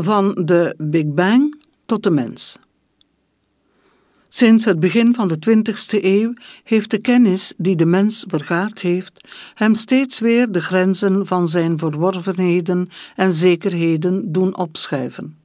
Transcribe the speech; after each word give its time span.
Van 0.00 0.38
de 0.44 0.74
Big 0.78 1.06
Bang 1.06 1.62
tot 1.86 2.02
de 2.02 2.10
mens. 2.10 2.58
Sinds 4.28 4.64
het 4.64 4.80
begin 4.80 5.14
van 5.14 5.28
de 5.28 5.38
20ste 5.48 6.04
eeuw 6.04 6.32
heeft 6.64 6.90
de 6.90 6.98
kennis 6.98 7.54
die 7.56 7.76
de 7.76 7.86
mens 7.86 8.24
vergaard 8.28 8.80
heeft, 8.80 9.28
hem 9.54 9.74
steeds 9.74 10.18
weer 10.18 10.52
de 10.52 10.60
grenzen 10.60 11.26
van 11.26 11.48
zijn 11.48 11.78
verworvenheden 11.78 12.88
en 13.16 13.32
zekerheden 13.32 14.32
doen 14.32 14.56
opschuiven. 14.56 15.36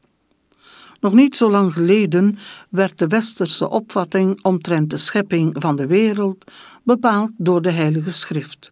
Nog 1.00 1.14
niet 1.14 1.36
zo 1.36 1.50
lang 1.50 1.74
geleden 1.74 2.38
werd 2.70 2.98
de 2.98 3.08
westerse 3.08 3.70
opvatting 3.70 4.44
omtrent 4.44 4.90
de 4.90 4.98
schepping 4.98 5.56
van 5.60 5.76
de 5.76 5.88
wereld 5.88 6.52
bepaald 6.84 7.32
door 7.38 7.62
de 7.62 7.72
Heilige 7.72 8.12
Schrift. 8.12 8.72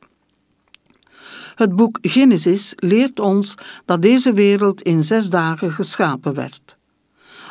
Het 1.61 1.75
boek 1.75 1.97
Genesis 2.01 2.73
leert 2.75 3.19
ons 3.19 3.55
dat 3.85 4.01
deze 4.01 4.33
wereld 4.33 4.81
in 4.81 5.03
zes 5.03 5.29
dagen 5.29 5.71
geschapen 5.71 6.33
werd. 6.33 6.77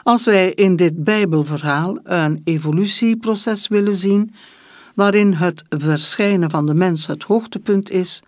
Als 0.02 0.24
wij 0.24 0.52
in 0.52 0.76
dit 0.76 1.04
Bijbelverhaal 1.04 1.98
een 2.02 2.40
evolutieproces 2.44 3.68
willen 3.68 3.96
zien, 3.96 4.34
waarin 4.94 5.32
het 5.32 5.64
verschijnen 5.68 6.50
van 6.50 6.66
de 6.66 6.74
mens 6.74 7.06
het 7.06 7.22
hoogtepunt 7.22 7.90
is, 7.90 8.22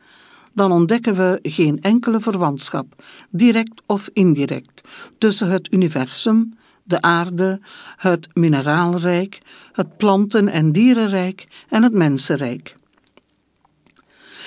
dan 0.53 0.73
ontdekken 0.73 1.15
we 1.15 1.39
geen 1.43 1.81
enkele 1.81 2.21
verwantschap, 2.21 3.05
direct 3.31 3.83
of 3.87 4.09
indirect, 4.13 4.81
tussen 5.19 5.51
het 5.51 5.73
universum, 5.73 6.55
de 6.83 7.01
aarde, 7.01 7.61
het 7.97 8.29
mineraalrijk, 8.33 9.41
het 9.73 9.97
planten- 9.97 10.49
en 10.49 10.73
dierenrijk 10.73 11.47
en 11.69 11.83
het 11.83 11.93
mensenrijk. 11.93 12.81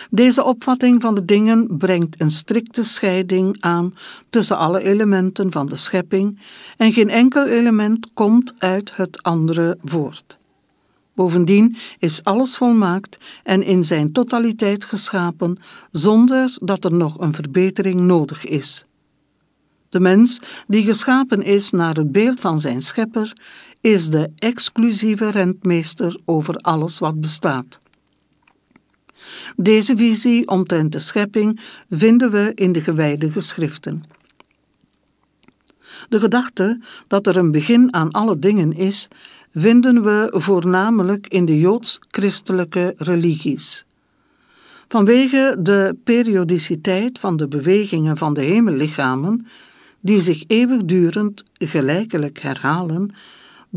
Deze 0.09 0.43
opvatting 0.43 1.01
van 1.01 1.15
de 1.15 1.25
dingen 1.25 1.77
brengt 1.77 2.21
een 2.21 2.31
strikte 2.31 2.83
scheiding 2.83 3.61
aan 3.61 3.93
tussen 4.29 4.57
alle 4.57 4.83
elementen 4.83 5.51
van 5.51 5.67
de 5.67 5.75
schepping 5.75 6.39
en 6.77 6.93
geen 6.93 7.09
enkel 7.09 7.45
element 7.45 8.09
komt 8.13 8.53
uit 8.57 8.95
het 8.95 9.23
andere 9.23 9.77
voort. 9.83 10.37
Bovendien 11.13 11.75
is 11.99 12.23
alles 12.23 12.57
volmaakt 12.57 13.17
en 13.43 13.63
in 13.63 13.83
zijn 13.83 14.11
totaliteit 14.11 14.85
geschapen 14.85 15.57
zonder 15.91 16.57
dat 16.61 16.85
er 16.85 16.93
nog 16.93 17.19
een 17.19 17.33
verbetering 17.33 17.99
nodig 17.99 18.45
is. 18.45 18.85
De 19.89 19.99
mens, 19.99 20.39
die 20.67 20.83
geschapen 20.83 21.43
is 21.43 21.71
naar 21.71 21.95
het 21.95 22.11
beeld 22.11 22.39
van 22.39 22.59
zijn 22.59 22.81
schepper, 22.81 23.33
is 23.81 24.09
de 24.09 24.29
exclusieve 24.35 25.29
rentmeester 25.29 26.19
over 26.25 26.55
alles 26.55 26.99
wat 26.99 27.21
bestaat. 27.21 27.79
Deze 29.55 29.97
visie 29.97 30.47
omtrent 30.47 30.91
de 30.91 30.99
schepping 30.99 31.59
vinden 31.89 32.31
we 32.31 32.51
in 32.55 32.71
de 32.71 32.81
gewijde 32.81 33.31
geschriften. 33.31 34.03
De 36.09 36.19
gedachte 36.19 36.79
dat 37.07 37.27
er 37.27 37.37
een 37.37 37.51
begin 37.51 37.93
aan 37.93 38.11
alle 38.11 38.39
dingen 38.39 38.73
is, 38.73 39.07
vinden 39.53 40.03
we 40.03 40.33
voornamelijk 40.33 41.27
in 41.27 41.45
de 41.45 41.59
joods-christelijke 41.59 42.93
religies. 42.97 43.85
Vanwege 44.87 45.55
de 45.59 45.97
periodiciteit 46.03 47.19
van 47.19 47.37
de 47.37 47.47
bewegingen 47.47 48.17
van 48.17 48.33
de 48.33 48.41
hemellichamen, 48.41 49.47
die 49.99 50.21
zich 50.21 50.43
eeuwigdurend 50.47 51.43
gelijkelijk 51.53 52.39
herhalen, 52.39 53.11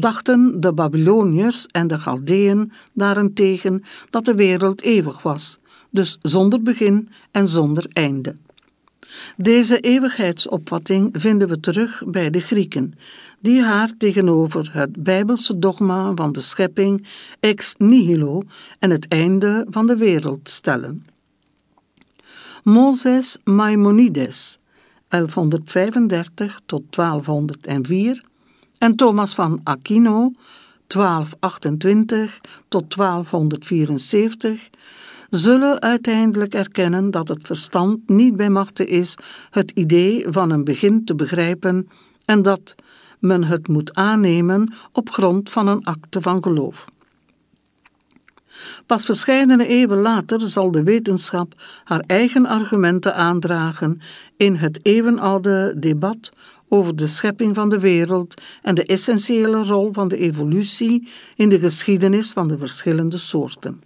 dachten 0.00 0.60
de 0.60 0.72
Babyloniërs 0.72 1.66
en 1.66 1.86
de 1.86 1.98
Galdeën 1.98 2.72
daarentegen 2.92 3.82
dat 4.10 4.24
de 4.24 4.34
wereld 4.34 4.82
eeuwig 4.82 5.22
was, 5.22 5.58
dus 5.90 6.18
zonder 6.22 6.62
begin 6.62 7.08
en 7.30 7.48
zonder 7.48 7.86
einde. 7.92 8.34
Deze 9.36 9.80
eeuwigheidsopvatting 9.80 11.08
vinden 11.12 11.48
we 11.48 11.60
terug 11.60 12.02
bij 12.06 12.30
de 12.30 12.40
Grieken, 12.40 12.94
die 13.40 13.62
haar 13.62 13.92
tegenover 13.98 14.70
het 14.72 15.02
bijbelse 15.02 15.58
dogma 15.58 16.12
van 16.14 16.32
de 16.32 16.40
schepping 16.40 17.06
ex 17.40 17.74
nihilo 17.78 18.42
en 18.78 18.90
het 18.90 19.08
einde 19.08 19.66
van 19.70 19.86
de 19.86 19.96
wereld 19.96 20.48
stellen. 20.48 21.02
Moses 22.62 23.38
Maimonides, 23.44 24.58
1135 25.08 26.60
tot 26.66 26.82
1204, 26.90 28.22
en 28.78 28.96
Thomas 28.96 29.34
van 29.34 29.60
Aquino, 29.62 30.32
1228 30.86 32.40
tot 32.68 32.96
1274, 32.96 34.70
zullen 35.30 35.80
uiteindelijk 35.80 36.54
erkennen 36.54 37.10
dat 37.10 37.28
het 37.28 37.46
verstand 37.46 38.08
niet 38.08 38.36
bij 38.36 38.50
machte 38.50 38.84
is 38.84 39.18
het 39.50 39.70
idee 39.70 40.26
van 40.28 40.50
een 40.50 40.64
begin 40.64 41.04
te 41.04 41.14
begrijpen 41.14 41.88
en 42.24 42.42
dat 42.42 42.74
men 43.18 43.44
het 43.44 43.68
moet 43.68 43.94
aannemen 43.94 44.74
op 44.92 45.10
grond 45.10 45.50
van 45.50 45.66
een 45.66 45.84
akte 45.84 46.22
van 46.22 46.42
geloof. 46.42 46.84
Pas 48.86 49.04
verscheidene 49.04 49.66
eeuwen 49.66 49.98
later 49.98 50.40
zal 50.40 50.70
de 50.70 50.82
wetenschap 50.82 51.52
haar 51.84 52.04
eigen 52.06 52.46
argumenten 52.46 53.14
aandragen 53.14 54.00
in 54.36 54.54
het 54.54 54.78
eeuwenoude 54.82 55.74
debat 55.78 56.32
over 56.68 56.96
de 56.96 57.06
schepping 57.06 57.54
van 57.54 57.68
de 57.68 57.78
wereld 57.78 58.34
en 58.62 58.74
de 58.74 58.84
essentiële 58.84 59.64
rol 59.64 59.92
van 59.92 60.08
de 60.08 60.16
evolutie 60.16 61.08
in 61.36 61.48
de 61.48 61.58
geschiedenis 61.58 62.32
van 62.32 62.48
de 62.48 62.58
verschillende 62.58 63.18
soorten. 63.18 63.82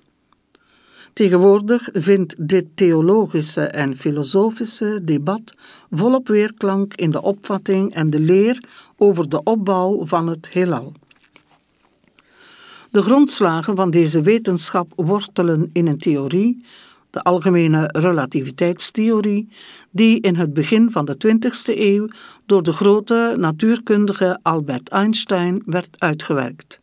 Tegenwoordig 1.12 1.88
vindt 1.93 2.48
dit 2.48 2.65
theologische 2.75 3.60
en 3.60 3.97
filosofische 3.97 5.00
debat 5.03 5.54
volop 5.91 6.28
weerklank 6.28 6.94
in 6.94 7.10
de 7.10 7.22
opvatting 7.22 7.94
en 7.94 8.10
de 8.10 8.20
leer 8.20 8.62
over 8.97 9.28
de 9.28 9.43
opbouw 9.43 10.06
van 10.06 10.26
het 10.26 10.49
heelal. 10.50 10.93
De 12.91 13.03
grondslagen 13.03 13.76
van 13.76 13.91
deze 13.91 14.20
wetenschap 14.20 14.93
wortelen 14.97 15.70
in 15.72 15.87
een 15.87 15.99
theorie 15.99 16.64
de 17.12 17.23
algemene 17.23 17.89
relativiteitstheorie, 17.93 19.49
die 19.91 20.21
in 20.21 20.37
het 20.37 20.55
begin 20.55 20.91
van 20.91 21.05
de 21.05 21.17
20e 21.27 21.78
eeuw 21.78 22.06
door 22.47 22.62
de 22.62 22.73
grote 22.73 23.34
natuurkundige 23.39 24.39
Albert 24.43 24.89
Einstein 24.89 25.62
werd 25.67 25.97
uitgewerkt. 25.99 26.81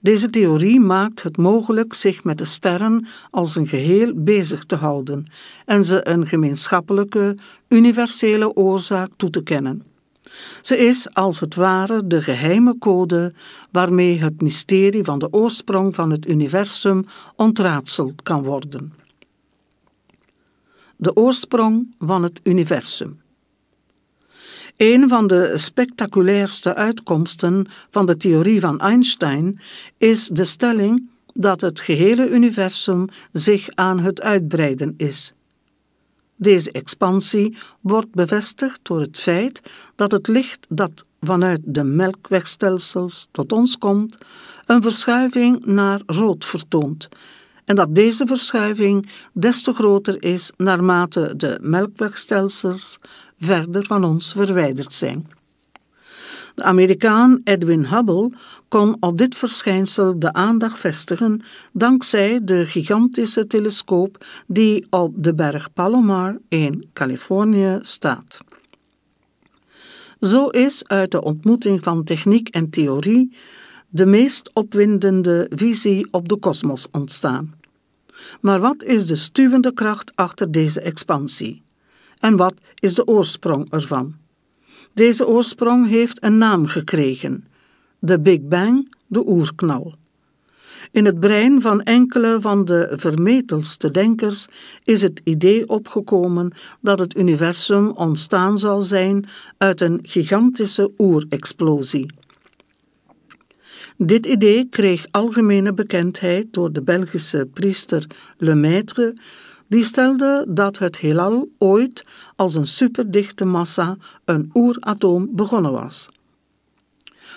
Deze 0.00 0.30
theorie 0.30 0.80
maakt 0.80 1.22
het 1.22 1.36
mogelijk 1.36 1.94
zich 1.94 2.24
met 2.24 2.38
de 2.38 2.44
sterren 2.44 3.06
als 3.30 3.56
een 3.56 3.66
geheel 3.66 4.12
bezig 4.14 4.64
te 4.64 4.76
houden 4.76 5.26
en 5.64 5.84
ze 5.84 6.08
een 6.08 6.26
gemeenschappelijke, 6.26 7.36
universele 7.68 8.56
oorzaak 8.56 9.10
toe 9.16 9.30
te 9.30 9.42
kennen. 9.42 9.82
Ze 10.60 10.76
is 10.76 11.14
als 11.14 11.40
het 11.40 11.54
ware 11.54 12.06
de 12.06 12.22
geheime 12.22 12.78
code 12.78 13.32
waarmee 13.70 14.18
het 14.18 14.42
mysterie 14.42 15.04
van 15.04 15.18
de 15.18 15.32
oorsprong 15.32 15.94
van 15.94 16.10
het 16.10 16.28
universum 16.28 17.04
ontraadseld 17.36 18.22
kan 18.22 18.42
worden 18.42 19.02
de 21.04 21.16
oorsprong 21.16 21.94
van 21.98 22.22
het 22.22 22.40
universum. 22.42 23.20
Een 24.76 25.08
van 25.08 25.26
de 25.26 25.52
spectaculairste 25.54 26.74
uitkomsten 26.74 27.66
van 27.90 28.06
de 28.06 28.16
theorie 28.16 28.60
van 28.60 28.80
Einstein 28.80 29.60
is 29.98 30.28
de 30.28 30.44
stelling 30.44 31.08
dat 31.32 31.60
het 31.60 31.80
gehele 31.80 32.28
universum 32.28 33.08
zich 33.32 33.68
aan 33.74 33.98
het 33.98 34.22
uitbreiden 34.22 34.94
is. 34.96 35.32
Deze 36.36 36.72
expansie 36.72 37.56
wordt 37.80 38.10
bevestigd 38.10 38.80
door 38.82 39.00
het 39.00 39.18
feit 39.18 39.60
dat 39.94 40.12
het 40.12 40.28
licht 40.28 40.66
dat 40.68 41.04
vanuit 41.20 41.60
de 41.64 41.84
melkwegstelsels 41.84 43.28
tot 43.30 43.52
ons 43.52 43.78
komt, 43.78 44.18
een 44.66 44.82
verschuiving 44.82 45.64
naar 45.64 46.00
rood 46.06 46.44
vertoont 46.44 47.08
en 47.64 47.76
dat 47.76 47.94
deze 47.94 48.26
verschuiving 48.26 49.08
des 49.32 49.62
te 49.62 49.72
groter 49.72 50.22
is 50.22 50.52
naarmate 50.56 51.34
de 51.36 51.58
melkwegstelsels 51.62 52.98
verder 53.38 53.86
van 53.86 54.04
ons 54.04 54.32
verwijderd 54.32 54.94
zijn. 54.94 55.26
De 56.54 56.62
Amerikaan 56.62 57.40
Edwin 57.44 57.84
Hubble 57.84 58.30
kon 58.68 58.96
op 59.00 59.18
dit 59.18 59.34
verschijnsel 59.34 60.18
de 60.18 60.32
aandacht 60.32 60.78
vestigen 60.78 61.42
dankzij 61.72 62.40
de 62.44 62.66
gigantische 62.66 63.46
telescoop 63.46 64.26
die 64.46 64.86
op 64.90 65.12
de 65.16 65.34
berg 65.34 65.72
Palomar 65.72 66.38
in 66.48 66.88
Californië 66.92 67.78
staat. 67.80 68.38
Zo 70.20 70.48
is 70.48 70.88
uit 70.88 71.10
de 71.10 71.22
ontmoeting 71.22 71.82
van 71.82 72.04
techniek 72.04 72.48
en 72.48 72.70
theorie 72.70 73.36
de 73.94 74.06
meest 74.06 74.50
opwindende 74.52 75.46
visie 75.50 76.06
op 76.10 76.28
de 76.28 76.36
kosmos 76.36 76.86
ontstaan. 76.90 77.54
Maar 78.40 78.60
wat 78.60 78.82
is 78.82 79.06
de 79.06 79.16
stuwende 79.16 79.72
kracht 79.72 80.12
achter 80.14 80.50
deze 80.50 80.80
expansie? 80.80 81.62
En 82.18 82.36
wat 82.36 82.54
is 82.74 82.94
de 82.94 83.06
oorsprong 83.06 83.70
ervan? 83.70 84.14
Deze 84.92 85.26
oorsprong 85.26 85.88
heeft 85.88 86.24
een 86.24 86.38
naam 86.38 86.66
gekregen: 86.66 87.46
de 87.98 88.20
Big 88.20 88.40
Bang, 88.40 88.94
de 89.06 89.26
oerknal. 89.26 89.94
In 90.90 91.04
het 91.04 91.20
brein 91.20 91.60
van 91.60 91.82
enkele 91.82 92.36
van 92.40 92.64
de 92.64 92.92
vermetelste 92.96 93.90
denkers 93.90 94.46
is 94.84 95.02
het 95.02 95.20
idee 95.24 95.68
opgekomen 95.68 96.52
dat 96.80 96.98
het 96.98 97.16
universum 97.16 97.90
ontstaan 97.90 98.58
zou 98.58 98.82
zijn 98.82 99.24
uit 99.58 99.80
een 99.80 99.98
gigantische 100.02 100.90
oerexplosie. 100.98 102.06
Dit 103.96 104.26
idee 104.26 104.68
kreeg 104.68 105.06
algemene 105.10 105.72
bekendheid 105.72 106.52
door 106.52 106.72
de 106.72 106.82
Belgische 106.82 107.48
priester 107.52 108.06
Lemaitre, 108.38 109.16
die 109.66 109.84
stelde 109.84 110.46
dat 110.48 110.78
het 110.78 110.98
heelal 110.98 111.48
ooit 111.58 112.04
als 112.36 112.54
een 112.54 112.66
superdichte 112.66 113.44
massa, 113.44 113.96
een 114.24 114.50
oeratoom, 114.54 115.28
begonnen 115.30 115.72
was. 115.72 116.08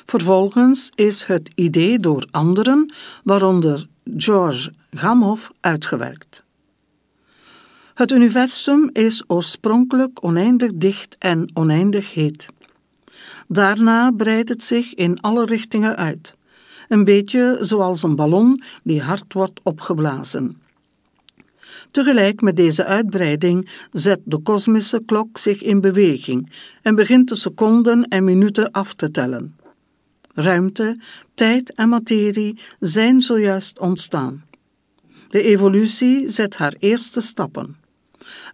Vervolgens 0.06 0.92
is 0.96 1.24
het 1.24 1.50
idee 1.56 2.00
door 2.00 2.28
anderen, 2.32 2.94
waaronder 3.24 3.88
George 4.18 4.74
Gamow, 4.92 5.40
uitgewerkt. 5.60 6.44
Het 7.94 8.12
universum 8.12 8.90
is 8.94 9.24
oorspronkelijk 9.28 10.24
oneindig 10.24 10.72
dicht 10.76 11.16
en 11.20 11.50
oneindig 11.54 12.14
heet. 12.14 12.48
Daarna 13.48 14.12
breidt 14.12 14.50
het 14.50 14.64
zich 14.64 14.94
in 14.94 15.22
alle 15.22 15.46
richtingen 15.46 15.96
uit, 15.96 16.36
een 16.88 17.04
beetje 17.04 17.58
zoals 17.60 18.04
een 18.04 18.16
ballon 18.16 18.62
die 18.84 19.02
hard 19.02 19.34
wordt 19.34 19.60
opgeblazen. 19.64 20.62
Tegelijk 21.92 22.42
met 22.42 22.56
deze 22.56 22.86
uitbreiding 22.86 23.70
zet 23.92 24.20
de 24.24 24.38
kosmische 24.38 25.02
klok 25.06 25.38
zich 25.38 25.62
in 25.62 25.82
beweging 25.82 26.52
en 26.82 26.96
begint 26.96 27.30
de 27.30 27.36
seconden 27.36 28.04
en 28.04 28.24
minuten 28.24 28.72
af 28.72 28.94
te 28.94 29.12
tellen. 29.12 29.56
Ruimte, 30.34 31.00
tijd 31.34 31.74
en 31.74 31.90
materie 31.90 32.60
zijn 32.80 33.22
zojuist 33.22 33.80
ontstaan. 33.80 34.46
De 35.30 35.42
evolutie 35.42 36.30
zet 36.30 36.58
haar 36.58 36.76
eerste 36.80 37.22
stappen. 37.22 37.78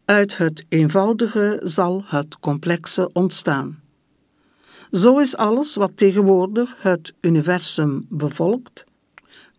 Uit 0.06 0.38
het 0.38 0.65
eenvoudige 0.69 1.62
zal 1.63 2.03
het 2.06 2.39
complexe 2.39 3.09
ontstaan. 3.13 3.82
Zo 4.93 5.17
is 5.17 5.37
alles 5.37 5.75
wat 5.75 5.91
tegenwoordig 5.95 6.75
het 6.77 7.13
universum 7.21 8.05
bevolkt, 8.09 8.85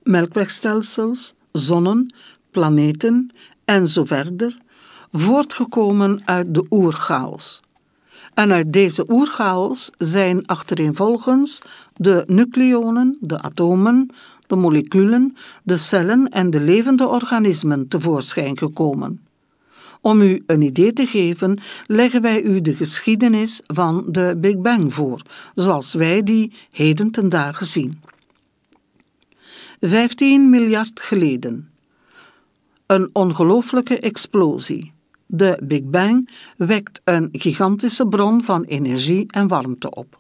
melkwegstelsels, 0.03 1.35
zonnen, 1.53 2.15
planeten 2.51 3.31
en 3.65 3.89
zo 3.89 4.05
verder, 4.05 4.59
voortgekomen 5.13 6.23
uit 6.25 6.55
de 6.55 6.67
oerchaos. 6.71 7.61
En 8.35 8.53
uit 8.53 8.73
deze 8.73 9.05
oerchaos 9.11 9.91
zijn 9.97 10.47
achtereenvolgens 10.47 11.59
de 11.97 12.25
nucleonen, 12.27 13.17
de 13.21 13.43
atomen, 13.43 14.11
de 14.47 14.57
moleculen, 14.57 15.37
de 15.63 15.77
cellen 15.77 16.29
en 16.29 16.51
de 16.51 16.61
levende 16.61 17.07
organismen 17.07 17.89
tevoorschijn 17.89 18.59
gekomen. 18.59 19.24
Om 20.05 20.21
u 20.21 20.43
een 20.47 20.63
idee 20.63 20.93
te 20.93 21.07
geven, 21.07 21.59
leggen 21.87 22.23
wij 22.23 22.43
u 22.43 22.61
de 22.61 22.75
geschiedenis 22.75 23.61
van 23.67 24.05
de 24.09 24.35
Big 24.37 24.59
Bang 24.59 24.95
voor, 24.95 25.23
zoals 25.55 25.93
wij 25.93 26.23
die 26.23 26.53
heden 26.71 27.11
ten 27.11 27.29
dagen 27.29 27.67
zien. 27.67 28.01
15 29.81 30.51
miljard 30.51 31.01
geleden. 31.01 31.71
Een 32.87 33.11
ongelooflijke 33.13 34.01
explosie. 34.01 34.93
De 35.27 35.59
Big 35.63 35.83
Bang 35.85 36.31
wekt 36.57 37.01
een 37.05 37.29
gigantische 37.33 38.07
bron 38.07 38.43
van 38.43 38.65
energie 38.65 39.27
en 39.31 39.49
warmte 39.49 39.91
op. 39.91 40.19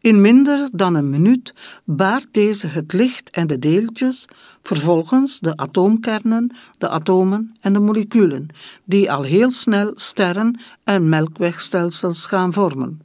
In 0.00 0.20
minder 0.20 0.68
dan 0.72 0.94
een 0.94 1.10
minuut 1.10 1.54
baart 1.84 2.26
deze 2.30 2.66
het 2.66 2.92
licht 2.92 3.30
en 3.30 3.46
de 3.46 3.58
deeltjes, 3.58 4.28
vervolgens 4.62 5.40
de 5.40 5.56
atoomkernen, 5.56 6.50
de 6.78 6.88
atomen 6.88 7.54
en 7.60 7.72
de 7.72 7.78
moleculen, 7.78 8.46
die 8.84 9.12
al 9.12 9.22
heel 9.22 9.50
snel 9.50 9.92
sterren 9.94 10.60
en 10.84 11.08
melkwegstelsels 11.08 12.26
gaan 12.26 12.52
vormen. 12.52 13.00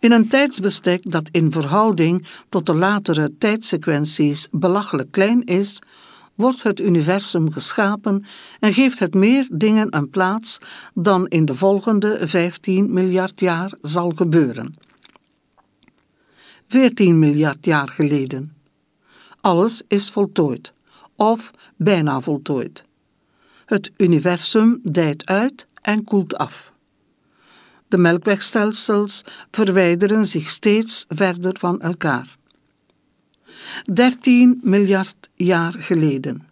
In 0.00 0.12
een 0.12 0.28
tijdsbestek 0.28 1.10
dat 1.10 1.28
in 1.32 1.52
verhouding 1.52 2.26
tot 2.48 2.66
de 2.66 2.74
latere 2.74 3.32
tijdsequenties 3.38 4.48
belachelijk 4.50 5.10
klein 5.10 5.44
is, 5.44 5.78
wordt 6.34 6.62
het 6.62 6.80
universum 6.80 7.52
geschapen 7.52 8.24
en 8.60 8.72
geeft 8.72 8.98
het 8.98 9.14
meer 9.14 9.48
dingen 9.52 9.96
een 9.96 10.10
plaats 10.10 10.58
dan 10.94 11.26
in 11.26 11.44
de 11.44 11.54
volgende 11.54 12.28
15 12.28 12.92
miljard 12.92 13.40
jaar 13.40 13.72
zal 13.82 14.10
gebeuren. 14.10 14.74
14 16.68 17.18
miljard 17.18 17.64
jaar 17.64 17.88
geleden. 17.88 18.57
Alles 19.40 19.82
is 19.88 20.10
voltooid, 20.10 20.72
of 21.16 21.50
bijna 21.76 22.20
voltooid. 22.20 22.84
Het 23.66 23.90
universum 23.96 24.80
dijt 24.82 25.26
uit 25.26 25.66
en 25.82 26.04
koelt 26.04 26.36
af. 26.36 26.72
De 27.88 27.98
melkwegstelsels 27.98 29.24
verwijderen 29.50 30.26
zich 30.26 30.48
steeds 30.48 31.04
verder 31.08 31.56
van 31.58 31.80
elkaar. 31.80 32.36
13 33.92 34.60
miljard 34.62 35.28
jaar 35.34 35.72
geleden. 35.72 36.48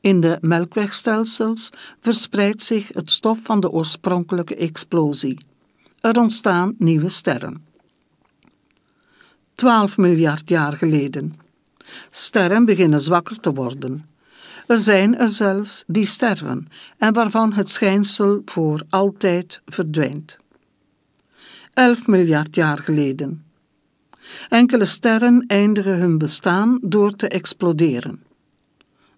In 0.00 0.20
de 0.20 0.38
melkwegstelsels 0.40 1.70
verspreidt 2.00 2.62
zich 2.62 2.88
het 2.92 3.10
stof 3.10 3.38
van 3.42 3.60
de 3.60 3.70
oorspronkelijke 3.70 4.56
explosie. 4.56 5.38
Er 6.00 6.18
ontstaan 6.18 6.74
nieuwe 6.78 7.08
sterren. 7.08 7.66
12 9.54 9.96
miljard 9.96 10.48
jaar 10.48 10.72
geleden. 10.72 11.43
Sterren 12.10 12.64
beginnen 12.64 13.00
zwakker 13.00 13.40
te 13.40 13.52
worden. 13.52 14.08
Er 14.66 14.78
zijn 14.78 15.18
er 15.18 15.28
zelfs 15.28 15.84
die 15.86 16.06
sterven 16.06 16.68
en 16.98 17.12
waarvan 17.12 17.52
het 17.52 17.70
schijnsel 17.70 18.42
voor 18.44 18.82
altijd 18.88 19.60
verdwijnt. 19.66 20.38
11 21.72 22.06
miljard 22.06 22.54
jaar 22.54 22.78
geleden. 22.78 23.44
Enkele 24.48 24.84
sterren 24.84 25.44
eindigen 25.46 25.98
hun 25.98 26.18
bestaan 26.18 26.78
door 26.82 27.12
te 27.12 27.28
exploderen. 27.28 28.22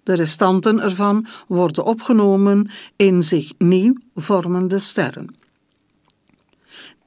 De 0.02 0.14
restanten 0.14 0.80
ervan 0.80 1.26
worden 1.46 1.84
opgenomen 1.84 2.70
in 2.96 3.22
zich 3.22 3.52
nieuw 3.58 3.94
vormende 4.14 4.78
sterren. 4.78 5.34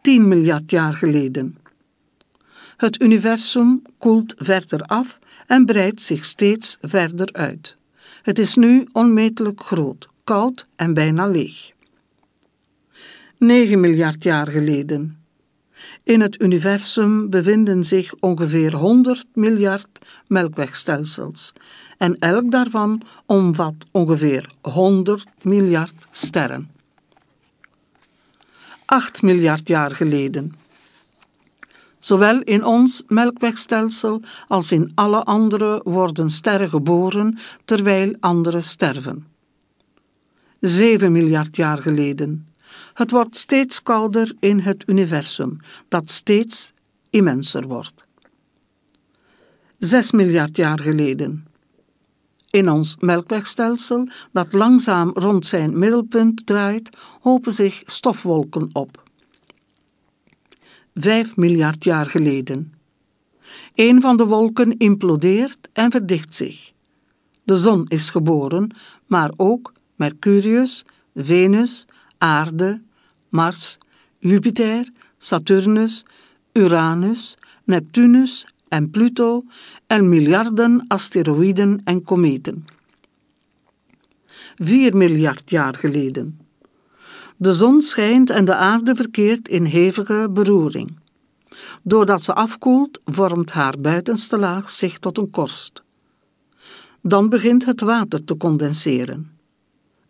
10 0.01 0.27
miljard 0.27 0.71
jaar 0.71 0.93
geleden. 0.93 1.57
Het 2.77 3.01
universum 3.01 3.81
koelt 3.97 4.33
verder 4.37 4.81
af 4.81 5.19
en 5.49 5.65
breidt 5.65 6.01
zich 6.01 6.25
steeds 6.25 6.77
verder 6.81 7.29
uit. 7.33 7.77
Het 8.21 8.39
is 8.39 8.55
nu 8.55 8.87
onmetelijk 8.91 9.61
groot, 9.61 10.07
koud 10.23 10.65
en 10.75 10.93
bijna 10.93 11.27
leeg. 11.27 11.71
9 13.37 13.79
miljard 13.79 14.23
jaar 14.23 14.47
geleden. 14.47 15.17
In 16.03 16.21
het 16.21 16.41
universum 16.41 17.29
bevinden 17.29 17.83
zich 17.83 18.13
ongeveer 18.19 18.73
100 18.75 19.25
miljard 19.33 19.87
melkwegstelsels 20.27 21.53
en 21.97 22.17
elk 22.19 22.51
daarvan 22.51 23.01
omvat 23.25 23.75
ongeveer 23.91 24.49
100 24.61 25.25
miljard 25.41 25.93
sterren. 26.11 26.69
8 28.85 29.21
miljard 29.21 29.67
jaar 29.67 29.91
geleden. 29.91 30.53
Zowel 31.99 32.41
in 32.41 32.63
ons 32.65 33.03
melkwegstelsel 33.07 34.21
als 34.47 34.71
in 34.71 34.91
alle 34.95 35.23
andere 35.23 35.81
worden 35.83 36.29
sterren 36.31 36.69
geboren 36.69 37.37
terwijl 37.65 38.15
andere 38.19 38.61
sterven. 38.61 39.27
7 40.59 41.11
miljard 41.11 41.55
jaar 41.55 41.77
geleden. 41.77 42.47
Het 42.93 43.11
wordt 43.11 43.35
steeds 43.37 43.83
kouder 43.83 44.33
in 44.39 44.59
het 44.59 44.83
universum, 44.87 45.59
dat 45.87 46.09
steeds 46.09 46.73
immenser 47.09 47.67
wordt. 47.67 48.05
6 49.77 50.11
miljard 50.11 50.55
jaar 50.55 50.79
geleden. 50.79 51.47
In 52.49 52.69
ons 52.69 52.95
melkwegstelsel, 52.99 54.07
dat 54.31 54.53
langzaam 54.53 55.11
rond 55.13 55.45
zijn 55.45 55.79
middelpunt 55.79 56.45
draait, 56.45 56.89
hopen 57.21 57.53
zich 57.53 57.81
stofwolken 57.85 58.69
op. 58.73 59.08
5 61.01 61.35
miljard 61.35 61.83
jaar 61.83 62.05
geleden. 62.05 62.73
Een 63.75 64.01
van 64.01 64.17
de 64.17 64.25
wolken 64.25 64.77
implodeert 64.77 65.69
en 65.73 65.91
verdicht 65.91 66.35
zich. 66.35 66.71
De 67.43 67.57
zon 67.57 67.85
is 67.87 68.09
geboren, 68.09 68.75
maar 69.07 69.31
ook 69.35 69.73
Mercurius, 69.95 70.85
Venus, 71.15 71.85
Aarde, 72.17 72.81
Mars, 73.29 73.77
Jupiter, 74.17 74.89
Saturnus, 75.17 76.05
Uranus, 76.53 77.37
Neptunus 77.63 78.47
en 78.67 78.89
Pluto 78.89 79.43
en 79.87 80.09
miljarden 80.09 80.85
asteroïden 80.87 81.81
en 81.83 82.03
kometen. 82.03 82.65
4 84.55 84.97
miljard 84.97 85.49
jaar 85.49 85.75
geleden. 85.75 86.48
De 87.41 87.53
zon 87.53 87.81
schijnt 87.81 88.29
en 88.29 88.45
de 88.45 88.55
aarde 88.55 88.95
verkeert 88.95 89.47
in 89.47 89.65
hevige 89.65 90.27
beroering. 90.31 90.97
Doordat 91.83 92.21
ze 92.21 92.33
afkoelt, 92.33 93.01
vormt 93.05 93.51
haar 93.51 93.75
buitenste 93.79 94.37
laag 94.37 94.69
zich 94.69 94.99
tot 94.99 95.17
een 95.17 95.29
korst. 95.29 95.83
Dan 97.01 97.29
begint 97.29 97.65
het 97.65 97.81
water 97.81 98.23
te 98.23 98.37
condenseren. 98.37 99.31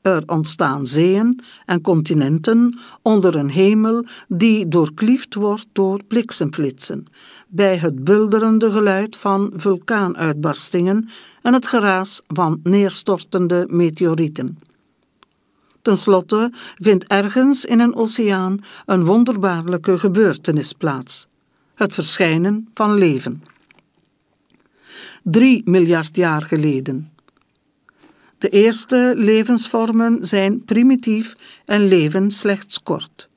Er 0.02 0.24
ontstaan 0.26 0.86
zeeën 0.86 1.40
en 1.66 1.82
continenten 1.82 2.80
onder 3.02 3.36
een 3.36 3.50
hemel 3.50 4.06
die 4.28 4.68
doorkliefd 4.68 5.34
wordt 5.34 5.68
door 5.72 6.04
bliksemflitsen, 6.08 7.06
bij 7.48 7.78
het 7.78 8.04
bulderende 8.04 8.72
geluid 8.72 9.18
van 9.18 9.54
vulkaanuitbarstingen 9.56 11.10
en 11.42 11.54
het 11.54 11.68
geraas 11.68 12.22
van 12.28 12.60
neerstortende 12.64 13.66
meteorieten. 13.70 14.69
Ten 15.82 15.98
slotte 15.98 16.52
vindt 16.76 17.08
ergens 17.08 17.66
in 17.66 17.80
een 17.80 17.96
oceaan 17.96 18.60
een 18.86 19.06
wonderbaarlijke 19.06 20.00
gebeurtenis 20.00 20.74
plaats: 20.74 21.28
het 21.76 21.94
verschijnen 21.94 22.70
van 22.74 22.94
leven. 22.94 23.44
Drie 25.24 25.62
miljard 25.66 26.16
jaar 26.16 26.42
geleden. 26.42 27.12
De 28.38 28.50
eerste 28.50 29.14
levensvormen 29.16 30.26
zijn 30.26 30.64
primitief 30.64 31.36
en 31.66 31.88
leven 31.88 32.32
slechts 32.32 32.84
kort. 32.84 33.30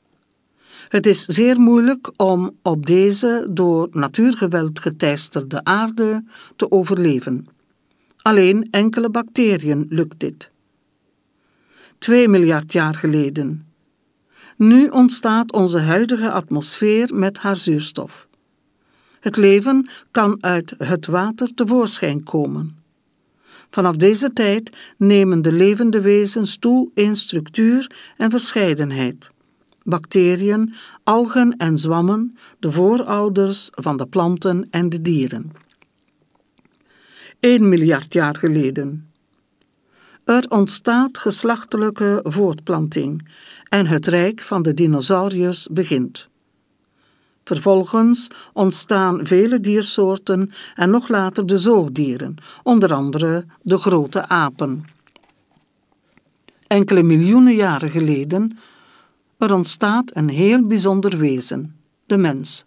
Het 0.89 1.07
is 1.07 1.25
zeer 1.25 1.61
moeilijk 1.61 2.11
om 2.17 2.57
op 2.63 2.87
deze 2.87 3.47
door 3.51 3.89
natuurgeweld 3.91 4.81
geteisterde 4.81 5.65
aarde 5.65 6.25
te 6.57 6.71
overleven. 6.71 7.47
Alleen 8.23 8.69
enkele 8.71 9.11
bacteriën 9.11 9.87
lukt 9.89 10.21
dit. 10.21 10.52
2 12.03 12.29
miljard 12.29 12.73
jaar 12.73 12.95
geleden. 12.95 13.67
Nu 14.57 14.89
ontstaat 14.89 15.53
onze 15.53 15.79
huidige 15.79 16.31
atmosfeer 16.31 17.15
met 17.15 17.39
haar 17.39 17.57
zuurstof. 17.57 18.29
Het 19.21 19.37
leven 19.37 19.89
kan 20.11 20.39
uit 20.41 20.75
het 20.79 21.07
water 21.07 21.55
tevoorschijn 21.55 22.23
komen. 22.23 22.77
Vanaf 23.71 23.97
deze 23.97 24.33
tijd 24.33 24.71
nemen 24.97 25.43
de 25.43 25.53
levende 25.53 26.01
wezens 26.01 26.57
toe 26.57 26.91
in 26.95 27.17
structuur 27.17 27.91
en 28.17 28.31
verscheidenheid. 28.31 29.31
Bacteriën, 29.83 30.75
algen 31.05 31.57
en 31.57 31.79
zwammen, 31.79 32.37
de 32.59 32.73
voorouders 32.73 33.69
van 33.71 33.97
de 33.97 34.07
planten 34.07 34.67
en 34.71 34.89
de 34.89 35.03
dieren. 35.03 35.53
1 37.41 37.69
miljard 37.69 38.13
jaar 38.13 38.37
geleden. 38.37 39.12
Er 40.25 40.45
ontstaat 40.49 41.19
geslachtelijke 41.19 42.21
voortplanting 42.23 43.29
en 43.69 43.87
het 43.87 44.07
rijk 44.07 44.41
van 44.41 44.63
de 44.63 44.75
dinosauriërs 44.75 45.69
begint. 45.71 46.29
Vervolgens 47.45 48.29
ontstaan 48.53 49.27
vele 49.27 49.61
diersoorten 49.61 50.51
en 50.75 50.91
nog 50.91 51.09
later 51.09 51.47
de 51.47 51.59
zoogdieren, 51.59 52.35
onder 52.63 52.93
andere 52.93 53.45
de 53.63 53.79
grote 53.79 54.29
apen. 54.29 54.85
Enkele 56.67 57.03
miljoenen 57.03 57.55
jaren 57.55 57.91
geleden 57.91 58.59
er 59.39 59.55
ontstaat 59.55 60.17
een 60.17 60.29
heel 60.29 60.67
bijzonder 60.67 61.19
wezen, 61.19 61.77
de 62.07 62.17
mens. 62.17 62.65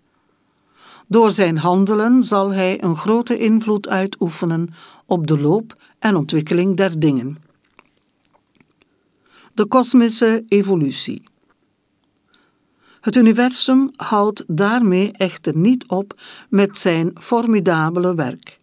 Door 1.08 1.32
zijn 1.32 1.58
handelen 1.58 2.24
zal 2.24 2.52
hij 2.52 2.84
een 2.84 2.98
grote 2.98 3.38
invloed 3.38 3.88
uitoefenen 3.90 4.70
op 5.06 5.28
de 5.28 5.40
loop 5.40 5.76
en 6.00 6.16
ontwikkeling 6.16 6.78
der 6.78 7.00
dingen. 7.00 7.45
De 9.56 9.66
kosmische 9.66 10.44
evolutie. 10.48 11.24
Het 13.02 13.16
universum 13.16 13.92
houdt 13.96 14.44
daarmee 14.48 15.12
echter 15.12 15.58
niet 15.58 15.88
op 15.88 16.22
met 16.50 16.78
zijn 16.78 17.12
formidabele 17.20 18.16
werk. 18.16 18.60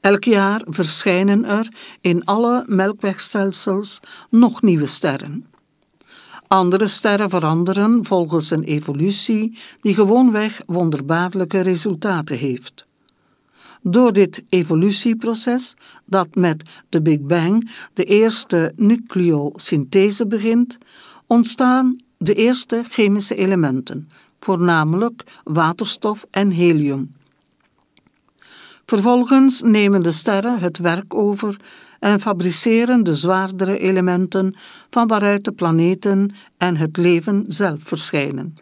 Elk 0.00 0.24
jaar 0.24 0.62
verschijnen 0.68 1.44
er 1.44 1.68
in 2.00 2.24
alle 2.24 2.64
melkwegstelsels 2.66 4.00
nog 4.30 4.62
nieuwe 4.62 4.86
sterren. 4.86 5.46
Andere 6.46 6.86
sterren 6.86 7.30
veranderen 7.30 8.04
volgens 8.04 8.50
een 8.50 8.64
evolutie 8.64 9.58
die 9.80 9.94
gewoonweg 9.94 10.62
wonderbaarlijke 10.66 11.60
resultaten 11.60 12.36
heeft. 12.36 12.85
Door 13.88 14.12
dit 14.12 14.44
evolutieproces, 14.48 15.74
dat 16.04 16.34
met 16.34 16.62
de 16.88 17.02
Big 17.02 17.20
Bang, 17.20 17.70
de 17.92 18.04
eerste 18.04 18.72
nucleosynthese 18.76 20.26
begint, 20.26 20.78
ontstaan 21.26 21.96
de 22.18 22.34
eerste 22.34 22.84
chemische 22.88 23.34
elementen, 23.34 24.08
voornamelijk 24.40 25.22
waterstof 25.44 26.26
en 26.30 26.50
helium. 26.50 27.14
Vervolgens 28.86 29.62
nemen 29.62 30.02
de 30.02 30.12
sterren 30.12 30.58
het 30.58 30.78
werk 30.78 31.14
over 31.14 31.56
en 31.98 32.20
fabriceren 32.20 33.04
de 33.04 33.14
zwaardere 33.14 33.78
elementen 33.78 34.54
van 34.90 35.06
waaruit 35.06 35.44
de 35.44 35.52
planeten 35.52 36.34
en 36.56 36.76
het 36.76 36.96
leven 36.96 37.44
zelf 37.48 37.82
verschijnen. 37.82 38.56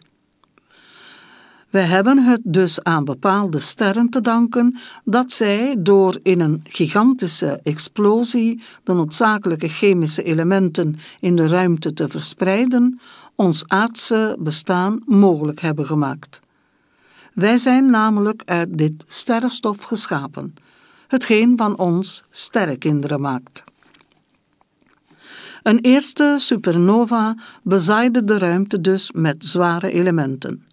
Wij 1.75 1.85
hebben 1.85 2.17
het 2.23 2.41
dus 2.43 2.83
aan 2.83 3.05
bepaalde 3.05 3.59
sterren 3.59 4.09
te 4.09 4.21
danken 4.21 4.77
dat 5.03 5.31
zij 5.31 5.75
door 5.79 6.19
in 6.23 6.39
een 6.39 6.63
gigantische 6.63 7.59
explosie 7.63 8.61
de 8.83 8.93
noodzakelijke 8.93 9.67
chemische 9.67 10.23
elementen 10.23 10.95
in 11.19 11.35
de 11.35 11.47
ruimte 11.47 11.93
te 11.93 12.09
verspreiden, 12.09 12.99
ons 13.35 13.63
aardse 13.67 14.37
bestaan 14.39 15.01
mogelijk 15.05 15.61
hebben 15.61 15.85
gemaakt. 15.85 16.39
Wij 17.33 17.57
zijn 17.57 17.89
namelijk 17.89 18.41
uit 18.45 18.77
dit 18.77 19.03
sterrenstof 19.07 19.83
geschapen, 19.83 20.53
hetgeen 21.07 21.57
van 21.57 21.77
ons 21.77 22.23
sterrenkinderen 22.29 23.21
maakt. 23.21 23.63
Een 25.63 25.79
eerste 25.79 26.35
supernova 26.37 27.37
bezaaide 27.63 28.23
de 28.23 28.37
ruimte 28.37 28.81
dus 28.81 29.11
met 29.11 29.45
zware 29.45 29.91
elementen. 29.91 30.64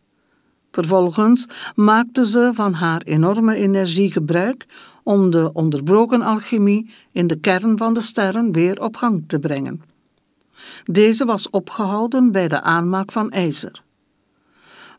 Vervolgens 0.72 1.46
maakte 1.74 2.26
ze 2.26 2.50
van 2.54 2.72
haar 2.72 3.02
enorme 3.04 3.54
energie 3.54 4.12
gebruik 4.12 4.66
om 5.02 5.30
de 5.30 5.50
onderbroken 5.52 6.22
alchemie 6.22 6.90
in 7.12 7.26
de 7.26 7.38
kern 7.38 7.78
van 7.78 7.94
de 7.94 8.00
sterren 8.00 8.52
weer 8.52 8.80
op 8.80 8.96
gang 8.96 9.24
te 9.26 9.38
brengen. 9.38 9.82
Deze 10.84 11.24
was 11.24 11.50
opgehouden 11.50 12.32
bij 12.32 12.48
de 12.48 12.60
aanmaak 12.60 13.12
van 13.12 13.30
ijzer. 13.30 13.82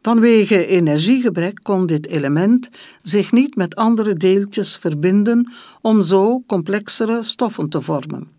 Vanwege 0.01 0.65
energiegebrek 0.65 1.59
kon 1.63 1.85
dit 1.85 2.07
element 2.07 2.69
zich 3.01 3.31
niet 3.31 3.55
met 3.55 3.75
andere 3.75 4.13
deeltjes 4.13 4.77
verbinden 4.77 5.51
om 5.81 6.01
zo 6.01 6.43
complexere 6.47 7.23
stoffen 7.23 7.69
te 7.69 7.81
vormen. 7.81 8.32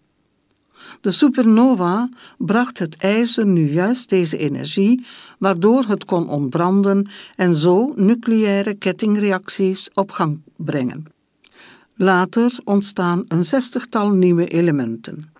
De 1.04 1.11
supernova 1.11 2.08
bracht 2.38 2.78
het 2.78 2.96
ijzer 2.96 3.46
nu 3.46 3.73
juist 3.73 4.08
deze 4.08 4.37
energie, 4.37 5.06
waardoor 5.38 5.84
het 5.88 6.04
kon 6.04 6.28
ontbranden 6.28 7.08
en 7.37 7.54
zo 7.54 7.92
nucleaire 7.96 8.75
kettingreacties 8.75 9.90
op 9.94 10.11
gang 10.11 10.40
brengen. 10.56 11.06
Later 11.94 12.58
ontstaan 12.64 13.25
een 13.28 13.44
zestigtal 13.44 14.11
nieuwe 14.11 14.49
elementen. 14.49 15.32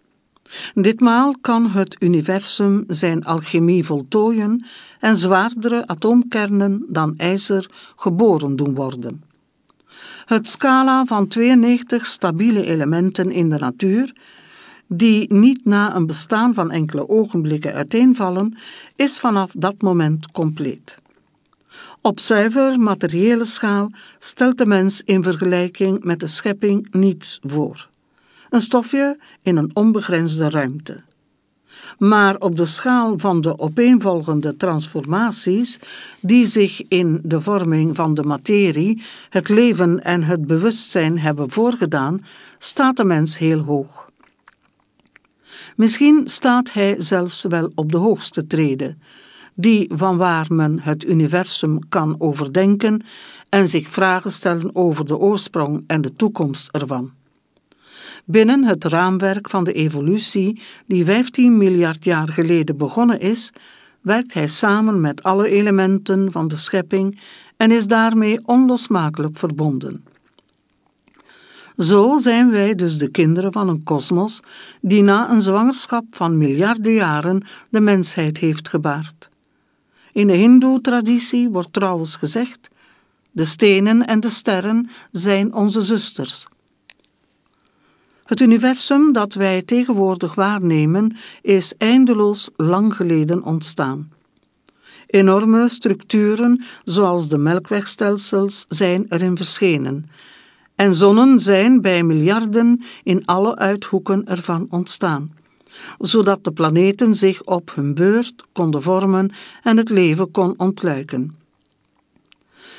Ditmaal 0.75 1.35
kan 1.40 1.71
het 1.71 1.97
universum 1.99 2.85
zijn 2.88 3.25
alchemie 3.25 3.85
voltooien 3.85 4.66
en 5.00 5.16
zwaardere 5.16 5.87
atoomkernen 5.87 6.85
dan 6.88 7.14
ijzer 7.16 7.71
geboren 7.97 8.56
doen 8.56 8.75
worden. 8.75 9.23
Het 10.25 10.49
scala 10.49 11.04
van 11.04 11.28
92 11.28 12.06
stabiele 12.06 12.64
elementen 12.64 13.30
in 13.30 13.50
de 13.50 13.59
natuur, 13.59 14.12
die 14.87 15.33
niet 15.33 15.64
na 15.64 15.97
een 15.97 16.07
bestaan 16.07 16.55
van 16.55 16.71
enkele 16.71 17.09
ogenblikken 17.09 17.73
uiteenvallen, 17.73 18.57
is 18.97 19.19
vanaf 19.19 19.53
dat 19.57 19.83
moment 19.83 20.31
compleet. 20.33 20.99
Op 22.00 22.21
zuiver 22.21 22.81
materiële 22.81 23.45
schaal 23.45 23.91
stelt 24.19 24.59
de 24.59 24.67
mens 24.67 25.03
in 25.03 25.23
vergelijking 25.23 26.05
met 26.05 26.21
de 26.21 26.26
schepping 26.26 26.88
niets 26.91 27.41
voor 27.43 27.88
een 28.55 28.61
stofje 28.61 29.19
in 29.43 29.57
een 29.57 29.71
onbegrensde 29.73 30.50
ruimte. 30.50 31.03
Maar 31.99 32.37
op 32.38 32.57
de 32.57 32.67
schaal 32.67 33.19
van 33.19 33.41
de 33.41 33.59
opeenvolgende 33.59 34.57
transformaties 34.57 35.79
die 36.21 36.47
zich 36.47 36.83
in 36.88 37.21
de 37.23 37.41
vorming 37.41 37.97
van 37.97 38.14
de 38.14 38.23
materie, 38.23 39.03
het 39.29 39.49
leven 39.49 40.05
en 40.05 40.23
het 40.23 40.47
bewustzijn 40.47 41.19
hebben 41.19 41.50
voorgedaan, 41.50 42.25
staat 42.59 42.97
de 42.97 43.05
mens 43.05 43.38
heel 43.38 43.61
hoog. 43.61 44.03
Misschien 45.76 46.23
staat 46.25 46.73
hij 46.73 46.94
zelfs 46.99 47.42
wel 47.42 47.73
op 47.75 47.92
de 47.92 47.99
hoogste 47.99 48.47
trede, 48.47 48.97
die 49.54 49.90
vanwaar 49.94 50.47
men 50.49 50.78
het 50.80 51.04
universum 51.04 51.88
kan 51.88 52.16
overdenken 52.18 53.02
en 53.49 53.68
zich 53.68 53.88
vragen 53.88 54.33
stellen 54.33 54.75
over 54.75 55.04
de 55.04 55.18
oorsprong 55.18 55.85
en 55.87 56.00
de 56.00 56.16
toekomst 56.16 56.68
ervan. 56.71 57.12
Binnen 58.25 58.64
het 58.64 58.85
raamwerk 58.85 59.50
van 59.50 59.64
de 59.64 59.73
evolutie, 59.73 60.61
die 60.87 61.04
15 61.04 61.56
miljard 61.56 62.04
jaar 62.04 62.28
geleden 62.28 62.76
begonnen 62.76 63.21
is, 63.21 63.52
werkt 64.00 64.35
hij 64.35 64.49
samen 64.49 65.00
met 65.00 65.23
alle 65.23 65.49
elementen 65.49 66.33
van 66.33 66.49
de 66.49 66.56
schepping 66.56 67.21
en 67.56 67.71
is 67.71 67.87
daarmee 67.87 68.38
onlosmakelijk 68.47 69.38
verbonden. 69.38 70.04
Zo 71.78 72.19
zijn 72.19 72.50
wij 72.50 72.75
dus 72.75 72.99
de 72.99 73.09
kinderen 73.09 73.52
van 73.52 73.69
een 73.69 73.83
kosmos 73.83 74.40
die 74.81 75.02
na 75.02 75.31
een 75.31 75.43
zwangerschap 75.43 76.04
van 76.11 76.38
miljarden 76.38 76.93
jaren 76.93 77.43
de 77.69 77.81
mensheid 77.81 78.38
heeft 78.38 78.69
gebaard. 78.69 79.28
In 80.12 80.26
de 80.26 80.33
Hindoe-traditie 80.33 81.49
wordt 81.49 81.73
trouwens 81.73 82.16
gezegd: 82.16 82.69
de 83.31 83.45
stenen 83.45 84.07
en 84.07 84.21
de 84.21 84.28
sterren 84.28 84.88
zijn 85.11 85.54
onze 85.54 85.83
zusters. 85.83 86.47
Het 88.25 88.40
universum 88.40 89.12
dat 89.12 89.35
wij 89.35 89.62
tegenwoordig 89.62 90.35
waarnemen 90.35 91.16
is 91.43 91.75
eindeloos 91.78 92.50
lang 92.57 92.97
geleden 92.97 93.43
ontstaan. 93.43 94.12
Enorme 95.07 95.69
structuren 95.69 96.64
zoals 96.85 97.28
de 97.28 97.38
melkwegstelsels 97.38 98.64
zijn 98.69 99.07
erin 99.09 99.37
verschenen 99.37 100.07
en 100.76 100.95
zonnen 100.95 101.38
zijn 101.38 101.81
bij 101.81 102.02
miljarden 102.02 102.83
in 103.02 103.25
alle 103.25 103.57
uithoeken 103.57 104.26
ervan 104.26 104.66
ontstaan, 104.71 105.33
zodat 105.99 106.45
de 106.45 106.52
planeten 106.52 107.14
zich 107.14 107.43
op 107.43 107.75
hun 107.75 107.95
beurt 107.95 108.45
konden 108.52 108.83
vormen 108.83 109.31
en 109.62 109.76
het 109.76 109.90
leven 109.90 110.31
kon 110.31 110.54
ontluiken. 110.57 111.35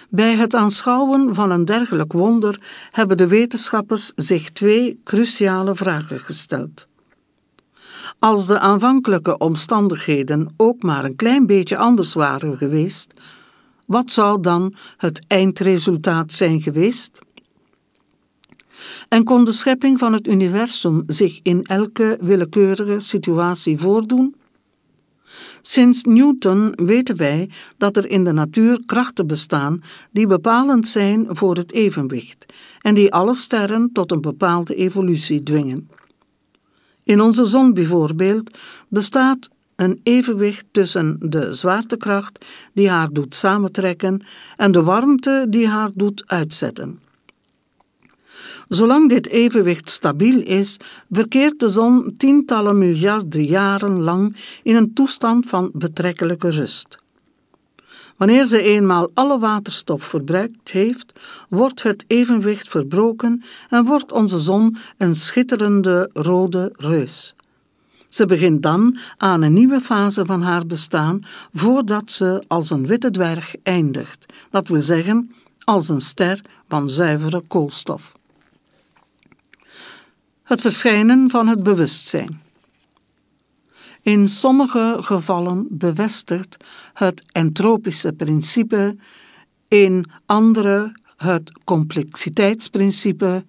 Bij 0.09 0.35
het 0.35 0.53
aanschouwen 0.53 1.35
van 1.35 1.51
een 1.51 1.65
dergelijk 1.65 2.13
wonder 2.13 2.59
hebben 2.91 3.17
de 3.17 3.27
wetenschappers 3.27 4.11
zich 4.15 4.49
twee 4.49 4.99
cruciale 5.03 5.75
vragen 5.75 6.19
gesteld. 6.19 6.87
Als 8.19 8.47
de 8.47 8.59
aanvankelijke 8.59 9.37
omstandigheden 9.37 10.53
ook 10.57 10.83
maar 10.83 11.03
een 11.03 11.15
klein 11.15 11.45
beetje 11.45 11.77
anders 11.77 12.13
waren 12.13 12.57
geweest, 12.57 13.13
wat 13.85 14.11
zou 14.11 14.41
dan 14.41 14.75
het 14.97 15.21
eindresultaat 15.27 16.31
zijn 16.31 16.61
geweest? 16.61 17.24
En 19.07 19.23
kon 19.23 19.43
de 19.43 19.51
schepping 19.51 19.99
van 19.99 20.13
het 20.13 20.27
universum 20.27 21.03
zich 21.05 21.39
in 21.43 21.63
elke 21.63 22.17
willekeurige 22.21 22.99
situatie 22.99 23.77
voordoen? 23.77 24.35
Sinds 25.61 26.03
Newton 26.03 26.73
weten 26.75 27.17
wij 27.17 27.49
dat 27.77 27.97
er 27.97 28.09
in 28.09 28.23
de 28.23 28.31
natuur 28.31 28.79
krachten 28.85 29.27
bestaan 29.27 29.83
die 30.11 30.27
bepalend 30.27 30.87
zijn 30.87 31.27
voor 31.29 31.55
het 31.55 31.71
evenwicht 31.71 32.45
en 32.81 32.95
die 32.95 33.13
alle 33.13 33.33
sterren 33.33 33.89
tot 33.93 34.11
een 34.11 34.21
bepaalde 34.21 34.75
evolutie 34.75 35.43
dwingen. 35.43 35.89
In 37.03 37.21
onze 37.21 37.45
zon 37.45 37.73
bijvoorbeeld 37.73 38.57
bestaat 38.87 39.49
een 39.75 39.99
evenwicht 40.03 40.65
tussen 40.71 41.17
de 41.19 41.53
zwaartekracht 41.53 42.45
die 42.73 42.89
haar 42.89 43.09
doet 43.11 43.35
samentrekken 43.35 44.25
en 44.55 44.71
de 44.71 44.83
warmte 44.83 45.45
die 45.49 45.67
haar 45.67 45.89
doet 45.93 46.23
uitzetten. 46.25 46.99
Zolang 48.67 49.09
dit 49.09 49.27
evenwicht 49.27 49.89
stabiel 49.89 50.41
is, 50.41 50.77
verkeert 51.11 51.59
de 51.59 51.69
zon 51.69 52.13
tientallen 52.17 52.77
miljarden 52.77 53.45
jaren 53.45 54.01
lang 54.01 54.35
in 54.63 54.75
een 54.75 54.93
toestand 54.93 55.49
van 55.49 55.69
betrekkelijke 55.73 56.49
rust. 56.49 56.97
Wanneer 58.17 58.45
ze 58.45 58.61
eenmaal 58.61 59.09
alle 59.13 59.39
waterstof 59.39 60.03
verbruikt 60.03 60.71
heeft, 60.71 61.13
wordt 61.49 61.83
het 61.83 62.03
evenwicht 62.07 62.67
verbroken 62.67 63.43
en 63.69 63.85
wordt 63.85 64.11
onze 64.11 64.37
zon 64.37 64.77
een 64.97 65.15
schitterende 65.15 66.09
rode 66.13 66.73
reus. 66.77 67.35
Ze 68.09 68.25
begint 68.25 68.63
dan 68.63 68.97
aan 69.17 69.41
een 69.41 69.53
nieuwe 69.53 69.81
fase 69.81 70.25
van 70.25 70.41
haar 70.41 70.65
bestaan 70.65 71.19
voordat 71.53 72.11
ze 72.11 72.43
als 72.47 72.69
een 72.69 72.87
witte 72.87 73.11
dwerg 73.11 73.55
eindigt, 73.63 74.25
dat 74.49 74.67
wil 74.67 74.81
zeggen 74.81 75.31
als 75.63 75.89
een 75.89 76.01
ster 76.01 76.41
van 76.67 76.89
zuivere 76.89 77.43
koolstof. 77.47 78.13
Het 80.45 80.61
verschijnen 80.61 81.29
van 81.29 81.47
het 81.47 81.63
bewustzijn. 81.63 82.41
In 84.01 84.27
sommige 84.27 84.97
gevallen 85.01 85.67
bevestigt 85.69 86.57
het 86.93 87.23
entropische 87.31 88.13
principe, 88.13 88.95
in 89.67 90.05
andere 90.25 90.93
het 91.17 91.51
complexiteitsprincipe, 91.63 93.45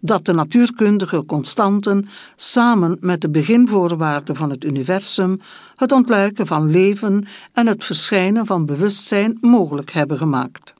dat 0.00 0.24
de 0.24 0.32
natuurkundige 0.32 1.24
constanten 1.24 2.08
samen 2.36 2.96
met 3.00 3.20
de 3.20 3.30
beginvoorwaarden 3.30 4.36
van 4.36 4.50
het 4.50 4.64
universum 4.64 5.40
het 5.76 5.92
ontluiken 5.92 6.46
van 6.46 6.70
leven 6.70 7.26
en 7.52 7.66
het 7.66 7.84
verschijnen 7.84 8.46
van 8.46 8.66
bewustzijn 8.66 9.38
mogelijk 9.40 9.92
hebben 9.92 10.18
gemaakt. 10.18 10.74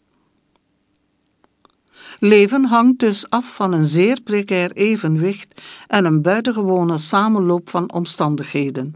Leven 2.23 2.65
hangt 2.65 2.99
dus 2.99 3.31
af 3.31 3.55
van 3.55 3.73
een 3.73 3.87
zeer 3.87 4.21
precair 4.21 4.73
evenwicht 4.73 5.61
en 5.87 6.05
een 6.05 6.23
buitengewone 6.23 6.99
samenloop 6.99 7.71
van 7.71 7.93
omstandigheden. 7.93 8.95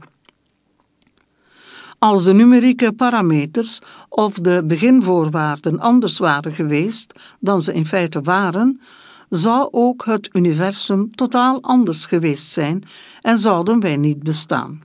Als 1.98 2.24
de 2.24 2.32
numerieke 2.32 2.92
parameters 2.92 3.78
of 4.08 4.34
de 4.34 4.64
beginvoorwaarden 4.66 5.80
anders 5.80 6.18
waren 6.18 6.52
geweest 6.52 7.20
dan 7.40 7.62
ze 7.62 7.74
in 7.74 7.87
feite 7.87 8.20
waren, 8.20 8.80
zou 9.28 9.68
ook 9.70 10.04
het 10.04 10.28
universum 10.32 11.14
totaal 11.14 11.62
anders 11.62 12.06
geweest 12.06 12.50
zijn 12.50 12.82
en 13.20 13.38
zouden 13.38 13.80
wij 13.80 13.96
niet 13.96 14.22
bestaan. 14.22 14.82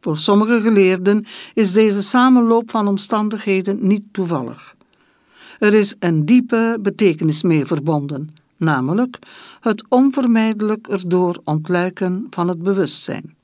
Voor 0.00 0.18
sommige 0.18 0.60
geleerden 0.60 1.26
is 1.54 1.72
deze 1.72 2.02
samenloop 2.02 2.70
van 2.70 2.88
omstandigheden 2.88 3.86
niet 3.86 4.02
toevallig. 4.12 4.73
Er 5.58 5.74
is 5.74 5.94
een 5.98 6.26
diepe 6.26 6.78
betekenis 6.80 7.42
mee 7.42 7.66
verbonden, 7.66 8.36
namelijk 8.56 9.18
het 9.60 9.84
onvermijdelijk 9.88 10.86
erdoor 10.86 11.40
ontluiken 11.44 12.26
van 12.30 12.48
het 12.48 12.62
bewustzijn. 12.62 13.34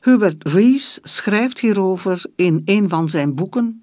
Hubert 0.00 0.48
Reeves 0.48 0.98
schrijft 1.02 1.58
hierover 1.58 2.24
in 2.36 2.62
een 2.64 2.88
van 2.88 3.08
zijn 3.08 3.34
boeken. 3.34 3.82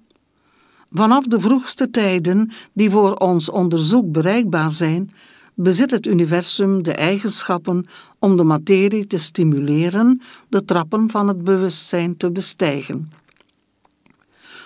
Vanaf 0.92 1.26
de 1.26 1.40
vroegste 1.40 1.90
tijden 1.90 2.50
die 2.72 2.90
voor 2.90 3.14
ons 3.14 3.50
onderzoek 3.50 4.12
bereikbaar 4.12 4.70
zijn, 4.70 5.10
bezit 5.54 5.90
het 5.90 6.06
universum 6.06 6.82
de 6.82 6.92
eigenschappen 6.92 7.86
om 8.18 8.36
de 8.36 8.42
materie 8.42 9.06
te 9.06 9.18
stimuleren 9.18 10.20
de 10.48 10.64
trappen 10.64 11.10
van 11.10 11.28
het 11.28 11.44
bewustzijn 11.44 12.16
te 12.16 12.30
bestijgen. 12.30 13.12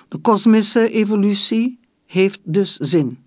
De 0.09 0.19
kosmische 0.19 0.91
evolutie 0.91 1.79
heeft 2.07 2.41
dus 2.45 2.77
zin. 2.77 3.19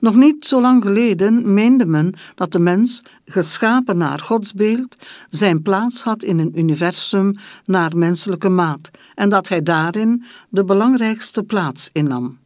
Nog 0.00 0.14
niet 0.14 0.46
zo 0.46 0.60
lang 0.60 0.82
geleden 0.82 1.54
meende 1.54 1.86
men 1.86 2.14
dat 2.34 2.52
de 2.52 2.58
mens, 2.58 3.02
geschapen 3.24 3.96
naar 3.96 4.20
Gods 4.20 4.52
beeld, 4.52 4.96
zijn 5.30 5.62
plaats 5.62 6.02
had 6.02 6.22
in 6.22 6.38
een 6.38 6.58
universum 6.58 7.36
naar 7.64 7.96
menselijke 7.96 8.48
maat 8.48 8.90
en 9.14 9.28
dat 9.28 9.48
hij 9.48 9.62
daarin 9.62 10.24
de 10.48 10.64
belangrijkste 10.64 11.42
plaats 11.42 11.90
innam. 11.92 12.38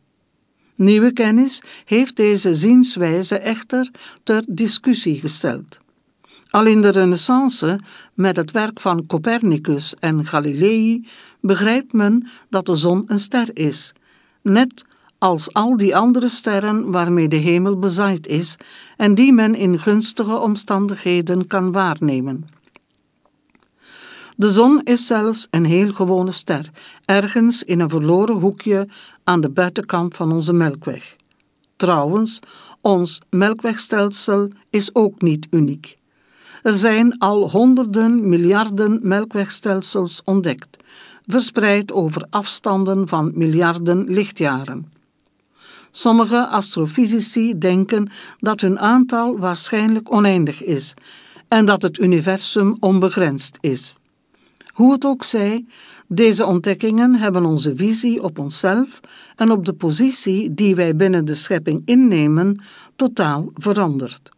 Nieuwe 0.74 1.12
kennis 1.12 1.62
heeft 1.84 2.16
deze 2.16 2.54
zienswijze 2.54 3.38
echter 3.38 3.90
ter 4.22 4.44
discussie 4.46 5.20
gesteld. 5.20 5.80
Al 6.50 6.66
in 6.66 6.82
de 6.82 6.88
Renaissance, 6.88 7.80
met 8.14 8.36
het 8.36 8.50
werk 8.50 8.80
van 8.80 9.06
Copernicus 9.06 9.94
en 9.98 10.26
Galilei, 10.26 11.06
begrijpt 11.40 11.92
men 11.92 12.28
dat 12.48 12.66
de 12.66 12.76
zon 12.76 13.04
een 13.06 13.18
ster 13.18 13.48
is 13.56 13.92
net 14.42 14.84
als 15.18 15.52
al 15.52 15.76
die 15.76 15.96
andere 15.96 16.28
sterren 16.28 16.90
waarmee 16.90 17.28
de 17.28 17.36
hemel 17.36 17.78
bezaaid 17.78 18.26
is 18.26 18.56
en 18.96 19.14
die 19.14 19.32
men 19.32 19.54
in 19.54 19.78
gunstige 19.78 20.38
omstandigheden 20.38 21.46
kan 21.46 21.72
waarnemen. 21.72 22.48
De 24.36 24.50
zon 24.50 24.80
is 24.84 25.06
zelfs 25.06 25.46
een 25.50 25.64
heel 25.64 25.92
gewone 25.92 26.30
ster, 26.30 26.70
ergens 27.04 27.62
in 27.62 27.80
een 27.80 27.88
verloren 27.88 28.36
hoekje 28.36 28.88
aan 29.24 29.40
de 29.40 29.50
buitenkant 29.50 30.14
van 30.14 30.32
onze 30.32 30.52
melkweg. 30.52 31.16
Trouwens, 31.76 32.40
ons 32.80 33.20
melkwegstelsel 33.30 34.50
is 34.70 34.94
ook 34.94 35.22
niet 35.22 35.46
uniek. 35.50 35.96
Er 36.62 36.74
zijn 36.74 37.18
al 37.18 37.50
honderden 37.50 38.28
miljarden 38.28 38.98
melkwegstelsels 39.02 40.22
ontdekt, 40.24 40.76
verspreid 41.26 41.92
over 41.92 42.26
afstanden 42.30 43.08
van 43.08 43.32
miljarden 43.34 44.04
lichtjaren. 44.08 44.92
Sommige 45.90 46.46
astrofysici 46.46 47.58
denken 47.58 48.10
dat 48.38 48.60
hun 48.60 48.78
aantal 48.78 49.38
waarschijnlijk 49.38 50.12
oneindig 50.12 50.62
is 50.62 50.94
en 51.48 51.66
dat 51.66 51.82
het 51.82 51.98
universum 51.98 52.76
onbegrensd 52.80 53.58
is. 53.60 53.96
Hoe 54.72 54.92
het 54.92 55.04
ook 55.04 55.24
zij, 55.24 55.64
deze 56.06 56.46
ontdekkingen 56.46 57.14
hebben 57.14 57.44
onze 57.44 57.76
visie 57.76 58.22
op 58.22 58.38
onszelf 58.38 59.00
en 59.36 59.50
op 59.50 59.64
de 59.64 59.72
positie 59.72 60.54
die 60.54 60.74
wij 60.74 60.96
binnen 60.96 61.24
de 61.24 61.34
schepping 61.34 61.82
innemen 61.84 62.60
totaal 62.96 63.50
veranderd. 63.54 64.30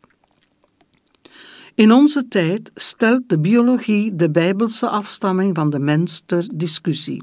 In 1.75 1.93
onze 1.93 2.29
tijd 2.29 2.71
stelt 2.75 3.23
de 3.27 3.39
biologie 3.39 4.17
de 4.17 4.31
bijbelse 4.31 4.89
afstamming 4.89 5.55
van 5.55 5.71
de 5.71 5.79
mens 5.79 6.23
ter 6.27 6.49
discussie. 6.55 7.23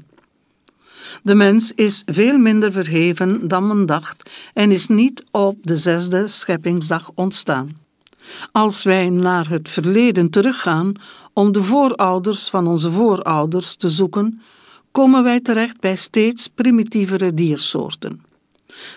De 1.22 1.34
mens 1.34 1.72
is 1.74 2.02
veel 2.06 2.38
minder 2.38 2.72
verheven 2.72 3.48
dan 3.48 3.66
men 3.66 3.86
dacht 3.86 4.30
en 4.54 4.70
is 4.70 4.86
niet 4.86 5.24
op 5.30 5.56
de 5.62 5.76
zesde 5.76 6.28
scheppingsdag 6.28 7.10
ontstaan. 7.14 7.68
Als 8.52 8.82
wij 8.82 9.08
naar 9.08 9.48
het 9.48 9.68
verleden 9.68 10.30
teruggaan 10.30 10.92
om 11.32 11.52
de 11.52 11.62
voorouders 11.62 12.48
van 12.48 12.66
onze 12.66 12.90
voorouders 12.90 13.74
te 13.74 13.90
zoeken, 13.90 14.40
komen 14.90 15.22
wij 15.22 15.40
terecht 15.40 15.80
bij 15.80 15.96
steeds 15.96 16.48
primitievere 16.48 17.34
diersoorten. 17.34 18.31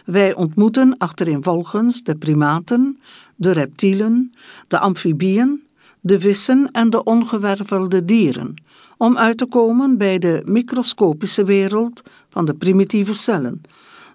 Wij 0.06 0.36
ontmoeten 0.36 0.98
achtereenvolgens 0.98 2.04
de 2.04 2.16
primaten, 2.16 3.00
de 3.36 3.52
reptielen, 3.52 4.34
de 4.68 4.80
amfibieën, 4.80 5.64
de 6.00 6.20
vissen 6.20 6.70
en 6.72 6.90
de 6.90 7.04
ongewervelde 7.04 8.06
dieren, 8.06 8.54
om 8.98 9.18
uit 9.18 9.38
te 9.38 9.46
komen 9.46 9.98
bij 9.98 10.20
de 10.20 10.42
microscopische 10.46 11.44
wereld 11.44 12.04
van 12.30 12.46
de 12.46 12.54
primitieve 12.54 13.14
cellen, 13.14 13.62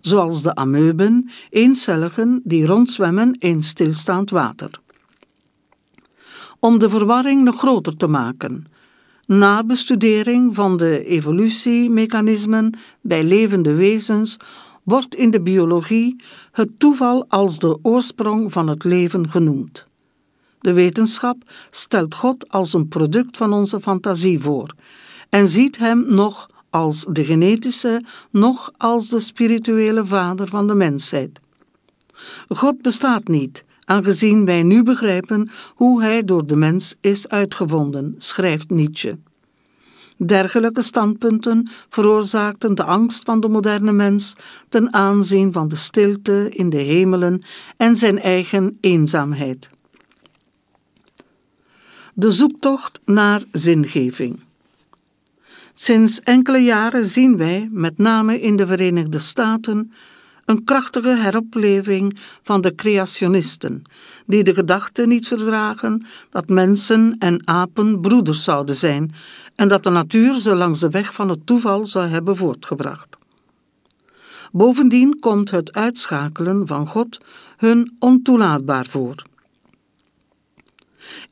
zoals 0.00 0.42
de 0.42 0.54
ameuben, 0.54 1.30
eencelligen 1.50 2.40
die 2.44 2.66
rondzwemmen 2.66 3.36
in 3.38 3.62
stilstaand 3.62 4.30
water. 4.30 4.70
Om 6.58 6.78
de 6.78 6.88
verwarring 6.88 7.44
nog 7.44 7.58
groter 7.58 7.96
te 7.96 8.06
maken, 8.06 8.66
na 9.26 9.64
bestudering 9.64 10.54
van 10.54 10.76
de 10.76 11.04
evolutiemechanismen 11.04 12.74
bij 13.00 13.24
levende 13.24 13.74
wezens 13.74 14.36
wordt 14.82 15.14
in 15.14 15.30
de 15.30 15.40
biologie 15.40 16.16
het 16.52 16.68
toeval 16.78 17.24
als 17.28 17.58
de 17.58 17.78
oorsprong 17.82 18.52
van 18.52 18.68
het 18.68 18.84
leven 18.84 19.28
genoemd. 19.28 19.88
De 20.60 20.72
wetenschap 20.72 21.36
stelt 21.70 22.14
God 22.14 22.48
als 22.48 22.72
een 22.72 22.88
product 22.88 23.36
van 23.36 23.52
onze 23.52 23.80
fantasie 23.80 24.40
voor 24.40 24.74
en 25.28 25.48
ziet 25.48 25.78
hem 25.78 26.04
nog 26.14 26.48
als 26.70 27.06
de 27.08 27.24
genetische, 27.24 28.02
nog 28.30 28.72
als 28.76 29.08
de 29.08 29.20
spirituele 29.20 30.06
vader 30.06 30.48
van 30.48 30.66
de 30.66 30.74
mensheid. 30.74 31.40
God 32.48 32.82
bestaat 32.82 33.28
niet, 33.28 33.64
aangezien 33.84 34.44
wij 34.44 34.62
nu 34.62 34.82
begrijpen 34.82 35.50
hoe 35.74 36.02
hij 36.02 36.24
door 36.24 36.46
de 36.46 36.56
mens 36.56 36.96
is 37.00 37.28
uitgevonden, 37.28 38.14
schrijft 38.18 38.70
Nietzsche. 38.70 39.18
Dergelijke 40.26 40.82
standpunten 40.82 41.68
veroorzaakten 41.88 42.74
de 42.74 42.84
angst 42.84 43.24
van 43.24 43.40
de 43.40 43.48
moderne 43.48 43.92
mens 43.92 44.34
ten 44.68 44.92
aanzien 44.92 45.52
van 45.52 45.68
de 45.68 45.76
stilte 45.76 46.48
in 46.50 46.70
de 46.70 46.76
hemelen 46.76 47.42
en 47.76 47.96
zijn 47.96 48.20
eigen 48.20 48.78
eenzaamheid. 48.80 49.68
De 52.14 52.32
zoektocht 52.32 53.00
naar 53.04 53.42
zingeving. 53.52 54.40
Sinds 55.74 56.20
enkele 56.20 56.58
jaren 56.58 57.04
zien 57.04 57.36
wij, 57.36 57.68
met 57.72 57.98
name 57.98 58.40
in 58.40 58.56
de 58.56 58.66
Verenigde 58.66 59.18
Staten, 59.18 59.92
een 60.44 60.64
krachtige 60.64 61.16
heropleving 61.16 62.18
van 62.42 62.60
de 62.60 62.74
creationisten, 62.74 63.82
die 64.26 64.44
de 64.44 64.54
gedachte 64.54 65.06
niet 65.06 65.26
verdragen 65.26 66.06
dat 66.30 66.48
mensen 66.48 67.16
en 67.18 67.48
apen 67.48 68.00
broeders 68.00 68.44
zouden 68.44 68.74
zijn 68.74 69.14
en 69.60 69.68
dat 69.68 69.82
de 69.82 69.90
natuur 69.90 70.34
ze 70.36 70.54
langs 70.54 70.80
de 70.80 70.90
weg 70.90 71.14
van 71.14 71.28
het 71.28 71.46
toeval 71.46 71.86
zou 71.86 72.08
hebben 72.08 72.36
voortgebracht. 72.36 73.16
Bovendien 74.52 75.18
komt 75.18 75.50
het 75.50 75.72
uitschakelen 75.72 76.66
van 76.66 76.86
God 76.86 77.18
hun 77.56 77.96
ontoelaatbaar 77.98 78.86
voor. 78.86 79.14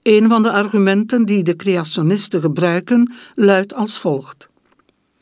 Een 0.02 0.28
van 0.28 0.42
de 0.42 0.52
argumenten 0.52 1.26
die 1.26 1.42
de 1.42 1.56
creationisten 1.56 2.40
gebruiken 2.40 3.12
luidt 3.34 3.74
als 3.74 3.98
volgt. 3.98 4.48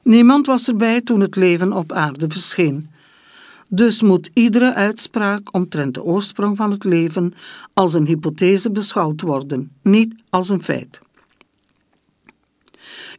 Niemand 0.03 0.47
was 0.47 0.69
erbij 0.69 1.01
toen 1.01 1.21
het 1.21 1.37
leven 1.37 1.73
op 1.73 1.93
aarde 1.93 2.27
verscheen. 2.29 2.91
Dus 3.69 4.03
moet 4.03 4.31
iedere 4.33 4.75
uitspraak 4.75 5.55
omtrent 5.55 5.95
de 5.95 6.03
oorsprong 6.03 6.57
van 6.57 6.71
het 6.71 6.85
leven 6.85 7.35
als 7.75 7.95
een 7.95 8.07
hypothese 8.07 8.71
beschouwd 8.71 9.21
worden, 9.21 9.71
niet 9.83 10.15
als 10.31 10.49
een 10.49 10.63
feit. 10.63 11.05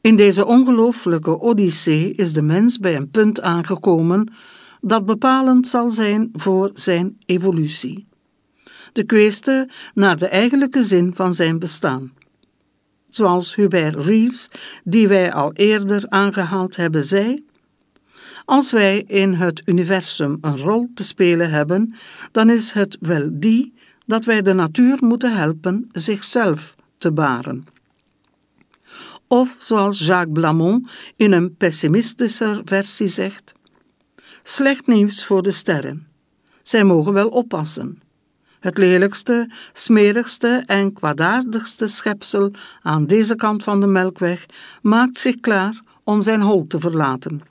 In 0.01 0.15
deze 0.15 0.45
ongelooflijke 0.45 1.39
odyssee 1.39 2.13
is 2.13 2.33
de 2.33 2.41
mens 2.41 2.79
bij 2.79 2.95
een 2.95 3.09
punt 3.09 3.41
aangekomen 3.41 4.31
dat 4.81 5.05
bepalend 5.05 5.67
zal 5.67 5.91
zijn 5.91 6.29
voor 6.33 6.71
zijn 6.73 7.17
evolutie. 7.25 8.07
De 8.93 9.03
kweeste 9.03 9.69
naar 9.93 10.17
de 10.17 10.27
eigenlijke 10.27 10.83
zin 10.83 11.11
van 11.15 11.33
zijn 11.33 11.59
bestaan. 11.59 12.11
Zoals 13.09 13.55
Hubert 13.55 13.95
Reeves, 13.95 14.47
die 14.83 15.07
wij 15.07 15.33
al 15.33 15.53
eerder 15.53 16.05
aangehaald 16.09 16.75
hebben, 16.75 17.03
zei: 17.03 17.45
Als 18.45 18.71
wij 18.71 19.03
in 19.07 19.33
het 19.33 19.61
universum 19.65 20.37
een 20.41 20.57
rol 20.57 20.89
te 20.93 21.03
spelen 21.03 21.49
hebben, 21.49 21.93
dan 22.31 22.49
is 22.49 22.71
het 22.71 22.97
wel 22.99 23.29
die 23.31 23.73
dat 24.05 24.25
wij 24.25 24.41
de 24.41 24.53
natuur 24.53 24.97
moeten 24.99 25.35
helpen 25.35 25.89
zichzelf 25.91 26.75
te 26.97 27.11
baren. 27.11 27.76
Of 29.27 29.55
zoals 29.59 29.99
Jacques 29.99 30.33
Blamont 30.33 30.89
in 31.15 31.31
een 31.31 31.55
pessimistischer 31.55 32.61
versie 32.65 33.07
zegt: 33.07 33.53
Slecht 34.43 34.87
nieuws 34.87 35.25
voor 35.25 35.41
de 35.41 35.51
sterren. 35.51 36.07
Zij 36.63 36.83
mogen 36.83 37.13
wel 37.13 37.29
oppassen. 37.29 38.01
Het 38.59 38.77
lelijkste, 38.77 39.49
smerigste 39.73 40.63
en 40.65 40.93
kwaadaardigste 40.93 41.87
schepsel 41.87 42.51
aan 42.81 43.05
deze 43.05 43.35
kant 43.35 43.63
van 43.63 43.79
de 43.79 43.87
melkweg 43.87 44.45
maakt 44.81 45.19
zich 45.19 45.39
klaar 45.39 45.81
om 46.03 46.21
zijn 46.21 46.41
hol 46.41 46.67
te 46.67 46.79
verlaten. 46.79 47.41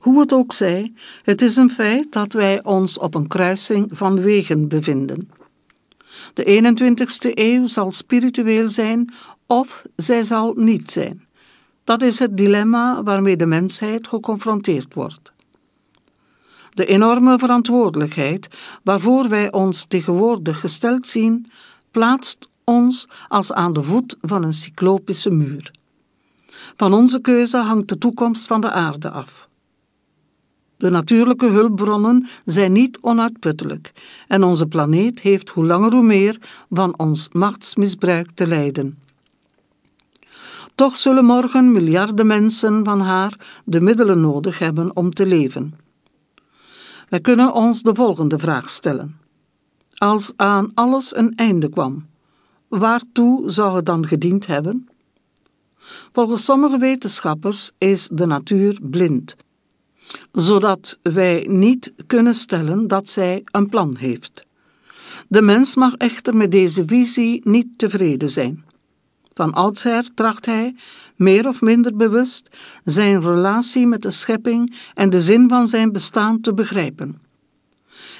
Hoe 0.00 0.20
het 0.20 0.32
ook 0.32 0.52
zij, 0.52 0.92
het 1.22 1.42
is 1.42 1.56
een 1.56 1.70
feit 1.70 2.12
dat 2.12 2.32
wij 2.32 2.64
ons 2.64 2.98
op 2.98 3.14
een 3.14 3.28
kruising 3.28 3.88
van 3.90 4.20
wegen 4.20 4.68
bevinden. 4.68 5.30
De 6.34 6.44
21ste 6.44 7.30
eeuw 7.34 7.66
zal 7.66 7.92
spiritueel 7.92 8.68
zijn 8.68 9.12
of 9.46 9.84
zij 9.96 10.24
zal 10.24 10.52
niet 10.56 10.90
zijn. 10.90 11.24
Dat 11.84 12.02
is 12.02 12.18
het 12.18 12.36
dilemma 12.36 13.02
waarmee 13.02 13.36
de 13.36 13.46
mensheid 13.46 14.08
geconfronteerd 14.08 14.94
wordt. 14.94 15.32
De 16.74 16.86
enorme 16.86 17.38
verantwoordelijkheid 17.38 18.48
waarvoor 18.82 19.28
wij 19.28 19.52
ons 19.52 19.84
tegenwoordig 19.84 20.60
gesteld 20.60 21.06
zien, 21.06 21.50
plaatst 21.90 22.48
ons 22.64 23.08
als 23.28 23.52
aan 23.52 23.72
de 23.72 23.82
voet 23.82 24.16
van 24.20 24.44
een 24.44 24.52
cyclopische 24.52 25.30
muur. 25.30 25.70
Van 26.76 26.94
onze 26.94 27.20
keuze 27.20 27.56
hangt 27.56 27.88
de 27.88 27.98
toekomst 27.98 28.46
van 28.46 28.60
de 28.60 28.70
aarde 28.70 29.10
af. 29.10 29.48
De 30.76 30.90
natuurlijke 30.90 31.46
hulpbronnen 31.46 32.26
zijn 32.44 32.72
niet 32.72 32.98
onuitputtelijk 33.00 33.92
en 34.28 34.42
onze 34.42 34.66
planeet 34.66 35.20
heeft 35.20 35.48
hoe 35.48 35.66
langer 35.66 35.92
hoe 35.92 36.02
meer 36.02 36.36
van 36.70 36.98
ons 36.98 37.28
machtsmisbruik 37.32 38.30
te 38.30 38.46
lijden. 38.46 38.98
Toch 40.76 40.96
zullen 40.96 41.24
morgen 41.24 41.72
miljarden 41.72 42.26
mensen 42.26 42.84
van 42.84 43.00
haar 43.00 43.60
de 43.64 43.80
middelen 43.80 44.20
nodig 44.20 44.58
hebben 44.58 44.96
om 44.96 45.14
te 45.14 45.26
leven. 45.26 45.74
Wij 47.08 47.20
kunnen 47.20 47.52
ons 47.52 47.82
de 47.82 47.94
volgende 47.94 48.38
vraag 48.38 48.70
stellen. 48.70 49.18
Als 49.94 50.32
aan 50.36 50.70
alles 50.74 51.16
een 51.16 51.32
einde 51.36 51.68
kwam, 51.68 52.06
waartoe 52.68 53.50
zou 53.50 53.76
het 53.76 53.86
dan 53.86 54.06
gediend 54.06 54.46
hebben? 54.46 54.88
Volgens 56.12 56.44
sommige 56.44 56.78
wetenschappers 56.78 57.72
is 57.78 58.08
de 58.12 58.26
natuur 58.26 58.78
blind, 58.82 59.36
zodat 60.32 60.98
wij 61.02 61.46
niet 61.48 61.92
kunnen 62.06 62.34
stellen 62.34 62.88
dat 62.88 63.08
zij 63.08 63.42
een 63.44 63.68
plan 63.68 63.96
heeft. 63.96 64.46
De 65.28 65.42
mens 65.42 65.74
mag 65.74 65.94
echter 65.94 66.36
met 66.36 66.50
deze 66.50 66.82
visie 66.86 67.40
niet 67.44 67.66
tevreden 67.76 68.30
zijn. 68.30 68.65
Van 69.36 69.52
oudsher 69.52 70.14
tracht 70.14 70.46
hij, 70.46 70.74
meer 71.16 71.48
of 71.48 71.60
minder 71.60 71.96
bewust, 71.96 72.48
zijn 72.84 73.22
relatie 73.22 73.86
met 73.86 74.02
de 74.02 74.10
schepping 74.10 74.76
en 74.94 75.10
de 75.10 75.20
zin 75.20 75.48
van 75.48 75.68
zijn 75.68 75.92
bestaan 75.92 76.40
te 76.40 76.54
begrijpen. 76.54 77.20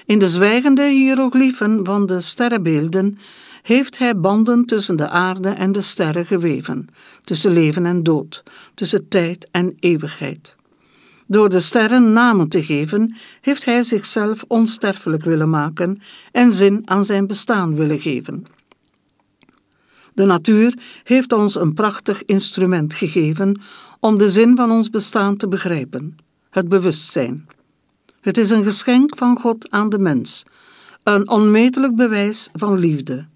In 0.07 0.19
de 0.19 0.29
zwijgende 0.29 0.89
hieroglyphen 0.89 1.85
van 1.85 2.07
de 2.07 2.21
sterrenbeelden 2.21 3.19
heeft 3.63 3.99
hij 3.99 4.17
banden 4.17 4.65
tussen 4.65 4.97
de 4.97 5.09
aarde 5.09 5.49
en 5.49 5.73
de 5.73 5.81
sterren 5.81 6.27
geweven, 6.27 6.89
tussen 7.25 7.53
leven 7.53 7.87
en 7.87 8.03
dood, 8.03 8.43
tussen 8.75 9.09
tijd 9.09 9.49
en 9.51 9.77
eeuwigheid. 9.81 10.55
Door 11.27 11.49
de 11.49 11.61
sterren 11.61 12.13
namen 12.13 12.49
te 12.49 12.65
geven, 12.65 13.17
heeft 13.41 13.65
hij 13.65 13.83
zichzelf 13.83 14.45
onsterfelijk 14.49 15.25
willen 15.25 15.51
maken 15.51 16.01
en 16.33 16.53
zin 16.53 16.83
aan 16.85 17.05
zijn 17.05 17.27
bestaan 17.27 17.75
willen 17.75 18.01
geven. 18.01 18.56
De 20.17 20.25
natuur 20.25 20.79
heeft 21.05 21.33
ons 21.33 21.55
een 21.55 21.75
prachtig 21.75 22.25
instrument 22.25 22.95
gegeven 22.95 23.61
om 24.01 24.19
de 24.19 24.31
zin 24.31 24.57
van 24.57 24.71
ons 24.71 24.91
bestaan 24.91 25.37
te 25.37 25.49
begrijpen: 25.49 26.17
het 26.51 26.69
bewustzijn. 26.69 27.47
Het 28.21 28.39
is 28.39 28.51
een 28.51 28.65
geschenk 28.65 29.17
van 29.17 29.41
God 29.41 29.71
aan 29.71 29.89
de 29.89 29.99
mens, 29.99 30.43
een 31.03 31.29
onmetelijk 31.29 31.95
bewijs 31.95 32.49
van 32.53 32.79
liefde. 32.79 33.27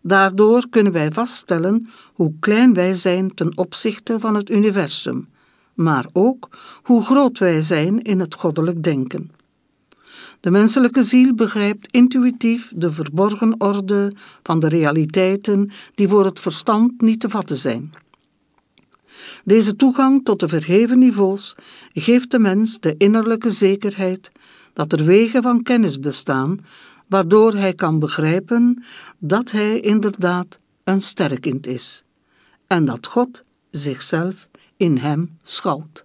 Daardoor 0.00 0.68
kunnen 0.70 0.92
wij 0.92 1.12
vaststellen 1.12 1.88
hoe 2.12 2.32
klein 2.40 2.74
wij 2.74 2.94
zijn 2.94 3.34
ten 3.34 3.56
opzichte 3.56 4.20
van 4.20 4.34
het 4.34 4.50
universum, 4.50 5.28
maar 5.74 6.06
ook 6.12 6.48
hoe 6.82 7.02
groot 7.02 7.38
wij 7.38 7.60
zijn 7.60 8.02
in 8.02 8.20
het 8.20 8.34
goddelijk 8.34 8.82
denken. 8.82 9.30
De 10.40 10.50
menselijke 10.50 11.02
ziel 11.02 11.34
begrijpt 11.34 11.88
intuïtief 11.90 12.72
de 12.74 12.92
verborgen 12.92 13.60
orde 13.60 14.12
van 14.42 14.60
de 14.60 14.68
realiteiten 14.68 15.70
die 15.94 16.08
voor 16.08 16.24
het 16.24 16.40
verstand 16.40 17.00
niet 17.00 17.20
te 17.20 17.30
vatten 17.30 17.56
zijn. 17.56 17.92
Deze 19.44 19.76
toegang 19.76 20.24
tot 20.24 20.40
de 20.40 20.48
verheven 20.48 20.98
niveaus 20.98 21.56
geeft 21.92 22.30
de 22.30 22.38
mens 22.38 22.80
de 22.80 22.94
innerlijke 22.98 23.50
zekerheid 23.50 24.32
dat 24.72 24.92
er 24.92 25.04
wegen 25.04 25.42
van 25.42 25.62
kennis 25.62 25.98
bestaan, 25.98 26.58
waardoor 27.06 27.54
hij 27.54 27.74
kan 27.74 27.98
begrijpen 27.98 28.84
dat 29.18 29.50
hij 29.50 29.80
inderdaad 29.80 30.58
een 30.84 31.02
sterkind 31.02 31.66
is 31.66 32.04
en 32.66 32.84
dat 32.84 33.06
God 33.06 33.44
zichzelf 33.70 34.48
in 34.76 34.96
hem 34.96 35.36
schouwt. 35.42 36.04